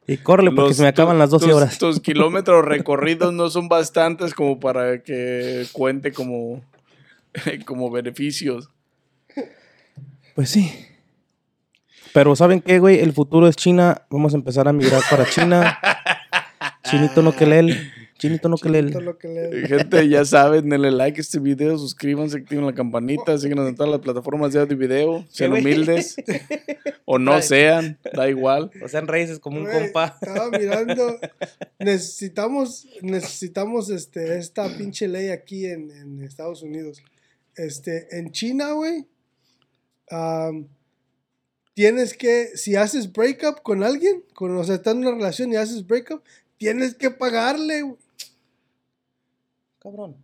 [0.07, 1.77] Y córrele porque Los- se me acaban tu- las 12 tus- horas.
[1.77, 6.61] Tus kilómetros recorridos no son bastantes como para que cuente como,
[7.65, 8.69] como beneficios.
[10.35, 10.71] Pues sí.
[12.13, 12.99] Pero ¿saben qué, güey?
[12.99, 14.01] El futuro es China.
[14.09, 15.79] Vamos a empezar a migrar para China.
[16.83, 17.75] Chinito no que.
[18.17, 22.73] Chinito no que le- Gente, ya saben, denle like a este video, suscríbanse, activen la
[22.73, 26.15] campanita, síguenos en todas las plataformas de audio y video, sean humildes
[27.05, 28.71] o no sean, da igual.
[28.83, 30.17] O sean raíces como un compa.
[30.21, 31.19] Estaba mirando.
[31.79, 37.01] Necesitamos, necesitamos este, esta pinche ley aquí en, en Estados Unidos.
[37.55, 39.05] Este, en China, güey.
[41.73, 45.55] tienes que, si haces breakup con alguien, con, o sea, estás en una relación y
[45.55, 46.21] haces breakup,
[46.57, 48.02] tienes que pagarle, güey.
[49.83, 50.15] Cabrón.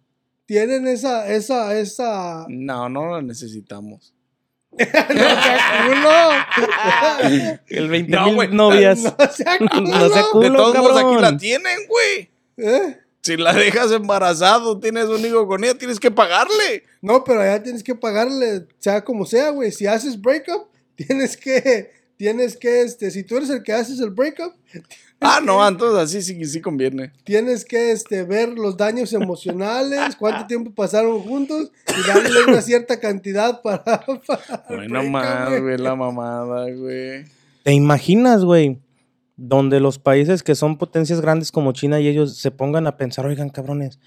[0.45, 2.45] Tienen esa, esa, esa.
[2.47, 4.13] No, no la necesitamos.
[4.71, 6.45] ¡No sea
[7.19, 7.59] culo!
[7.67, 8.99] El 20 No, mil novias.
[8.99, 9.81] ¡No sea culo!
[9.81, 12.29] No sea De todos modos, aquí la tienen, güey.
[12.57, 12.99] ¿Eh?
[13.21, 16.83] Si la dejas embarazado, tienes un hijo con ella, tienes que pagarle.
[17.01, 19.71] No, pero allá tienes que pagarle, sea como sea, güey.
[19.71, 24.09] Si haces breakup, tienes que, tienes que, este, si tú eres el que haces el
[24.09, 24.51] breakup,
[25.21, 27.11] Ah, no, entonces así sí, sí conviene.
[27.23, 32.99] tienes que, este, ver los daños emocionales, cuánto tiempo pasaron juntos y darle una cierta
[32.99, 33.83] cantidad para,
[34.27, 35.77] para Bueno, más, güey.
[35.77, 37.25] la mamada, güey.
[37.63, 38.79] ¿Te imaginas, güey?
[39.35, 43.25] Donde los países que son potencias grandes como China y ellos se pongan a pensar,
[43.25, 43.99] oigan, cabrones,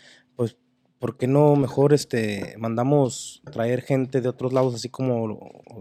[1.02, 5.26] ¿por qué no mejor este mandamos traer gente de otros lados así como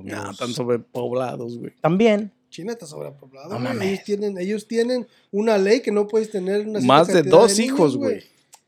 [0.04, 1.76] No, los- tan sobrepoblados, güey.
[1.80, 2.32] También?
[2.50, 6.80] China está sobrepoblado, No ellos tienen, ellos tienen una ley que no puedes tener una
[6.82, 8.24] Más de dos niños, hijos, güey.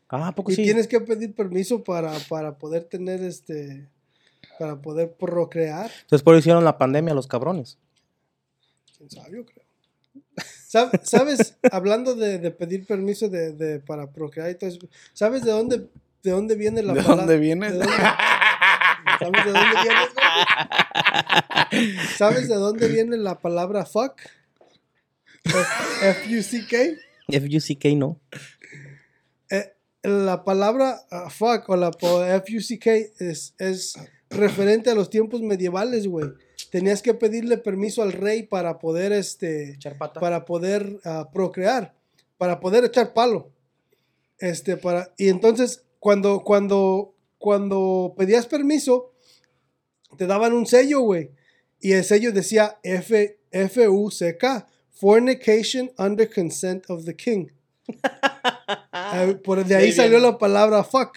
[0.08, 0.62] Ah, ¿a poco Y sí?
[0.62, 3.88] tienes que pedir permiso para, para poder tener este,
[4.60, 5.90] para poder procrear.
[6.02, 7.78] Entonces por eso hicieron la pandemia los cabrones.
[8.96, 9.36] ¿Quién sabe?
[9.38, 9.64] Yo creo.
[10.70, 11.56] Sab- ¿Sabes?
[11.72, 14.78] Hablando de, de pedir permiso de, de- para procrear y todo eso,
[15.12, 15.88] ¿sabes de dónde,
[16.24, 17.26] de dónde viene la ¿De palabra?
[17.26, 17.70] dónde viene?
[17.70, 17.92] ¿De dónde,
[19.20, 20.00] ¿Sabes de dónde viene?
[21.70, 22.08] güey?
[22.16, 24.20] ¿Sabes de dónde viene la palabra fuck?
[26.02, 26.78] F-U-C-K.
[27.28, 28.18] FUCK no.
[29.50, 33.94] Eh, la palabra ah, fuck o la F-U-C-K es, es
[34.30, 36.30] referente a los tiempos medievales, güey.
[36.70, 39.78] Tenías que pedirle permiso al rey para poder, este,
[40.18, 41.94] para poder ah, procrear,
[42.38, 43.50] para poder echar palo.
[44.38, 49.14] Este, para, y entonces, cuando, cuando, cuando pedías permiso,
[50.18, 51.30] te daban un sello, güey.
[51.80, 54.66] Y el sello decía F, F-U-C-K.
[54.92, 57.46] Fornication under consent of the king.
[59.44, 60.22] Por de ahí Muy salió bien.
[60.24, 61.16] la palabra fuck.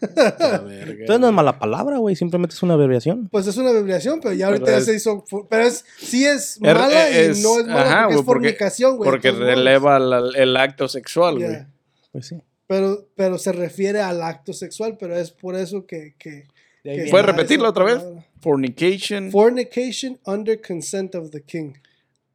[0.00, 2.16] Verga, Entonces no es mala palabra, güey.
[2.16, 3.28] Simplemente es una abreviación.
[3.30, 5.24] Pues es una abreviación, pero ya ahorita Pero ya es- se hizo.
[5.50, 8.24] Pero es, sí es Er- mala es- y no es mala ajá, porque güey, es
[8.24, 9.10] fornicación, güey.
[9.10, 11.50] Porque releva la- el acto sexual, güey.
[11.50, 11.68] Yeah.
[12.12, 12.40] Pues sí.
[12.68, 16.14] Pero, pero se refiere al acto sexual, pero es por eso que.
[16.18, 16.46] que,
[16.84, 17.96] que ¿Puedes repetirlo otra vez?
[17.98, 18.24] palabra.
[18.40, 21.74] Fornication Fornication under consent of the king.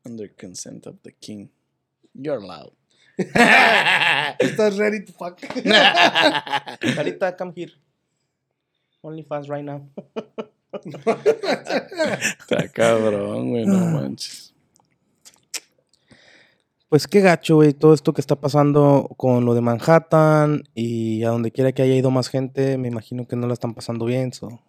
[0.05, 1.49] under consent of the king.
[2.13, 2.73] You're allowed.
[4.39, 5.39] Estás ready to fuck.
[6.95, 7.71] Carita, come here.
[9.03, 9.88] Only fast right now.
[12.39, 14.52] Está cabrón, güey, no manches.
[16.93, 21.29] Pues qué gacho, güey, todo esto que está pasando con lo de Manhattan y a
[21.29, 24.31] donde quiera que haya ido más gente, me imagino que no la están pasando bien,
[24.31, 24.61] so.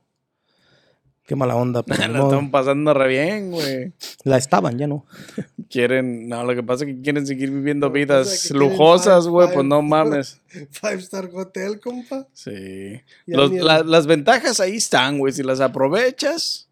[1.27, 2.31] Qué mala onda, pero La ni modo.
[2.33, 3.93] están pasando re bien, güey.
[4.25, 5.05] la estaban, ya no.
[5.69, 9.83] Quieren, no, lo que pasa es que quieren seguir viviendo vidas lujosas, güey, pues no
[9.83, 10.41] mames.
[10.71, 12.27] Five Star Hotel, compa.
[12.33, 13.03] Sí.
[13.27, 15.35] Los- la- las ventajas ahí están, güey.
[15.35, 16.64] Si las aprovechas,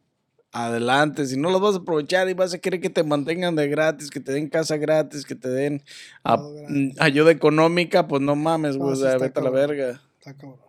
[0.53, 1.26] adelante.
[1.26, 4.11] Si no las vas a aprovechar y vas a querer que te mantengan de gratis,
[4.11, 5.82] que te den casa gratis, que te den
[6.24, 8.90] a- mm, ayuda económica, pues no mames, güey.
[8.90, 10.03] No, o sea, vete a la verga.
[10.18, 10.61] Está cabrón.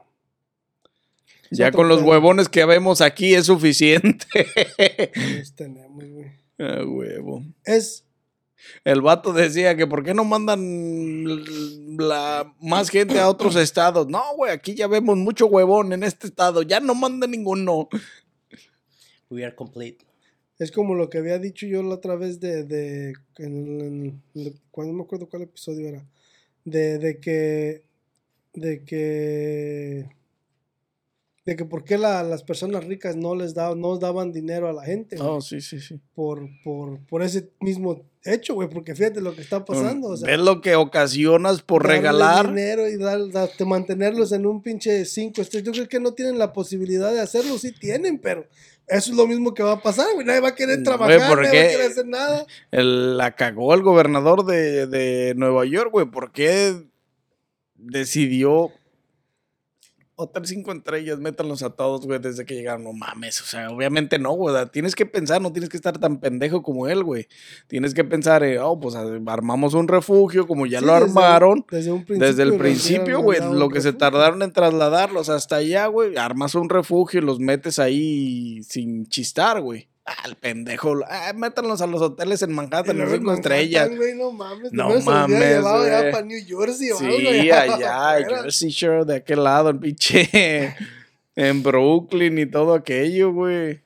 [1.52, 4.26] Ya con los huevones que vemos aquí es suficiente.
[5.38, 6.32] Los tenemos, güey.
[6.58, 7.44] Ah, huevo.
[7.64, 8.06] Es.
[8.86, 11.28] El vato decía que por qué no mandan
[11.98, 14.08] la, más gente a otros estados.
[14.08, 16.62] No, güey, aquí ya vemos mucho huevón en este estado.
[16.64, 17.88] Ya no manda ninguno.
[19.34, 19.98] We are complete.
[20.60, 24.60] Es como lo que había dicho yo la otra vez de, de en, en- en-
[24.72, 26.06] cuando no me acuerdo cuál episodio era,
[26.64, 27.82] de, de que,
[28.54, 30.06] de que,
[31.46, 34.74] de que por qué la- las personas ricas no les daban, no daban dinero a
[34.74, 36.00] la gente, Oh, sí, sí, sí.
[36.16, 40.28] por, por, por ese mismo hecho, güey, porque fíjate lo que está pasando, o sea,
[40.30, 42.48] ¿Ves lo que ocasionas por regalar?
[42.48, 45.66] dinero y dar, dar- mantenerlos en un pinche 5 estrellas.
[45.66, 48.46] Yo creo que no tienen la posibilidad de hacerlo, sí tienen, pero
[48.88, 50.26] eso es lo mismo que va a pasar, güey.
[50.26, 52.46] Nadie va a querer Güey, trabajar, ¿por nadie va a querer hacer nada.
[52.72, 56.06] El- la cagó el gobernador de, de Nueva York, güey.
[56.06, 56.76] ¿Por qué
[57.76, 58.72] decidió
[60.16, 61.20] hotel cinco estrellas?
[61.20, 62.84] Métanlos a todos, güey, desde que llegaron.
[62.84, 64.56] No mames, o sea, obviamente no, güey.
[64.72, 67.28] Tienes que pensar, no tienes que estar tan pendejo como él, güey.
[67.68, 71.66] Tienes que pensar, eh, oh, pues armamos un refugio, como ya Sí, lo desde- armaron.
[71.70, 72.28] Desde, un principio.
[72.28, 76.70] Desde el principio, güey, lo que se tardaron en trasladarlos hasta allá, güey, armas un
[76.70, 79.88] refugio y los metes ahí sin chistar, güey.
[80.26, 83.90] El pendejo, ah, métanlos a los hoteles en Manhattan, en cinco estrellas.
[84.18, 84.74] no mames.
[84.74, 86.12] No los mames, llevado ya güey.
[86.12, 87.74] para New Jersey o Sí, algo.
[87.76, 88.28] allá.
[88.42, 90.76] Jersey Shore, de aquel lado, en pinche,
[91.38, 93.82] en Brooklyn y todo aquello, güey.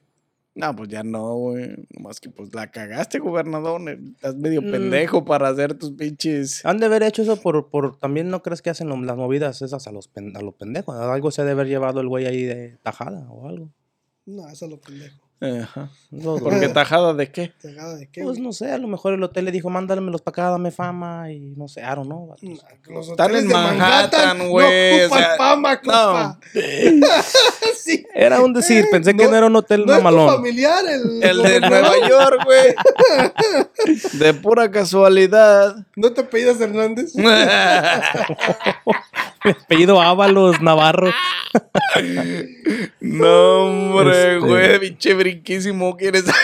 [0.56, 1.86] No, pues ya no, güey.
[1.92, 3.80] Nomás que pues la cagaste, gobernador.
[3.88, 4.72] Estás medio Mm.
[4.72, 6.66] pendejo para hacer tus pinches.
[6.66, 9.62] Han de haber hecho eso por, por también no crees que hacen lo- las movidas
[9.62, 10.96] esas a los, pen- a los pendejos.
[10.96, 13.70] Algo se ha de haber llevado el güey ahí de tajada o algo.
[14.26, 15.27] No, eso es lo pendejo.
[15.40, 15.90] Ajá.
[16.10, 17.54] No, ¿Por qué tajada de qué?
[17.62, 18.24] ¿Cagada de qué?
[18.24, 21.32] Pues no sé, a lo mejor el hotel le dijo, mándamelos para acá, dame fama
[21.32, 22.34] y no sé, I don't know.
[22.90, 26.40] los Están en de Manhattan, güey, No o ocupan sea, fama, compa.
[27.76, 28.04] sí.
[28.16, 30.36] Era un decir, Eh, pensé que no- no era un hotel No es tu mamalón.
[30.38, 31.60] familiar el, El de?
[31.62, 32.74] Nueva York, güey.
[34.14, 35.76] De pura casualidad.
[35.96, 37.14] ¿No te apellidas Hernández?
[39.44, 41.12] Apellido Ábalos, Navarro.
[43.00, 44.80] No, hombre, Este- güey.
[44.80, 46.26] Pinche brinquísimo quieres.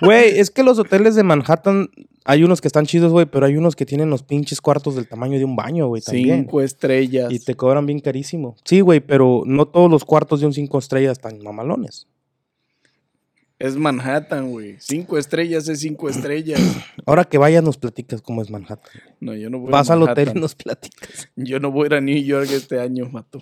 [0.00, 1.88] Güey, es que los hoteles de Manhattan,
[2.24, 5.06] hay unos que están chidos, güey, pero hay unos que tienen los pinches cuartos del
[5.06, 6.40] tamaño de un baño, güey, también.
[6.40, 7.32] Cinco estrellas.
[7.32, 8.56] Y te cobran bien carísimo.
[8.64, 12.08] Sí, güey, pero no todos los cuartos de un cinco estrellas están mamalones.
[13.60, 14.74] Es Manhattan, güey.
[14.80, 16.60] Cinco estrellas es cinco estrellas.
[17.06, 19.00] Ahora que vayas nos platicas cómo es Manhattan.
[19.20, 20.42] No, yo no voy Vas a al hotel y Manhattan.
[20.42, 21.28] nos platicas.
[21.36, 23.40] Yo no voy a ir a New York este año, mato.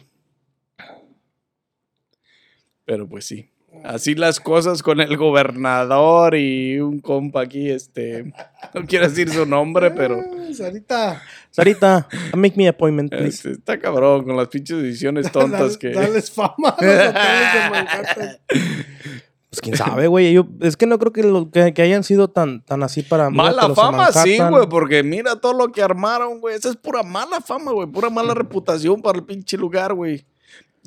[2.84, 3.48] Pero pues sí.
[3.84, 8.32] Así las cosas con el gobernador y un compa aquí, este,
[8.74, 13.28] no quiero decir su nombre, pero Ah, Sarita, Sarita, make me appointment, please.
[13.28, 15.90] este, está cabrón con las pinches decisiones tontas dale- que...
[15.90, 18.60] dales fama a los hoteles de.
[19.50, 20.32] Pues quién sabe, güey.
[20.32, 23.30] Yo- Es que no creo que, lo- que, que hayan sido tan, tan así para.
[23.30, 26.54] Mala míratelos a fama, sí, güey, porque mira todo lo que armaron, güey.
[26.54, 27.88] Esa es pura mala fama, güey.
[27.88, 30.24] Pura mala reputación para el pinche lugar, güey.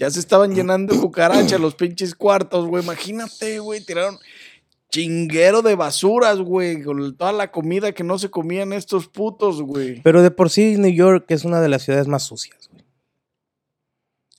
[0.04, 2.84] Ya se estaban llenando de cucarachas los pinches cuartos, güey.
[2.84, 4.18] Imagínate, güey, tiraron
[4.90, 10.02] chinguero de basuras, güey, con toda la comida que no se comían estos putos, güey.
[10.02, 12.84] Pero de por sí, New York es una de las ciudades más sucias, güey.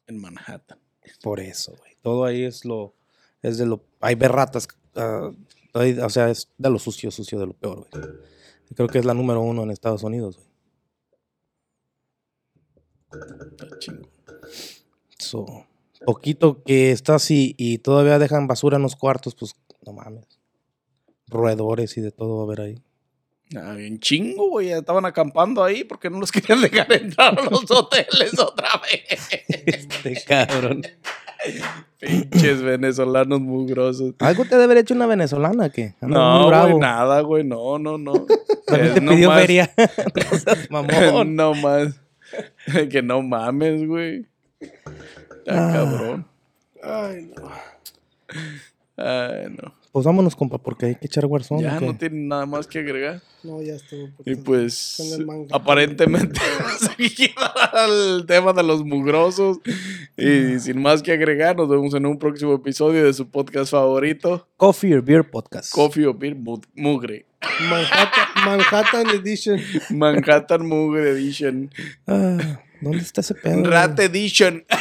[0.07, 0.79] En Manhattan.
[1.23, 1.97] Por eso, güey.
[2.03, 2.95] Todo ahí es lo.
[3.41, 3.83] Es de lo.
[4.01, 4.69] Hay berratas.
[4.97, 5.31] ah,
[5.73, 8.05] hay- o sea, es de lo sucio, sucio, de lo peor, güey.
[8.75, 10.49] Creo que es la número uno en Estados Unidos, güey.
[13.59, 14.14] Está chingón.
[16.05, 19.55] Poquito que está así y todavía dejan basura en los cuartos, pues
[19.87, 20.27] no mames.
[21.29, 22.83] Roedores y de todo va a haber ahí.
[23.57, 24.73] Ah, bien chingo, güey.
[24.73, 29.29] Estaban acampando ahí porque no los querían dejar entrar a los hoteles otra vez.
[29.49, 30.83] Este cabrón.
[32.01, 34.15] Pinches venezolanos mugrosos.
[34.21, 37.45] Algo te debe haber hecho una venezolana que muy No, güey, nada, güey.
[37.45, 38.27] No, no, no.
[38.67, 39.71] También te pidió feria.
[40.71, 41.37] no mamón.
[41.37, 42.01] no más.
[42.91, 44.27] que no mames, güey.
[45.47, 45.73] Está Ah.
[45.73, 46.27] cabrón.
[46.83, 47.51] Ay, no.
[48.97, 49.75] Ay, no.
[49.93, 51.63] Pues vámonos, compa, porque hay que echar Warzone.
[51.63, 53.21] Ya no tiene nada más que agregar.
[53.45, 54.09] No, ya estuvo.
[54.25, 54.99] Y pues,
[55.53, 56.41] aparentemente,
[56.81, 57.33] se
[57.87, 59.59] el tema de los mugrosos.
[60.17, 64.49] Y sin más que agregar, nos vemos en un próximo episodio de su podcast favorito,
[64.57, 65.73] Coffee or Beer Podcast.
[65.73, 67.27] Coffee o Beer Mu- Mugre.
[67.71, 69.61] Manhattan, Manhattan Edition.
[69.91, 71.71] Manhattan Mugre Edition.
[72.09, 73.63] Ah, ¿Dónde está ese pedo?
[73.63, 74.65] Rat Edition.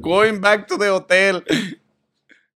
[0.00, 1.42] Going back to the hotel.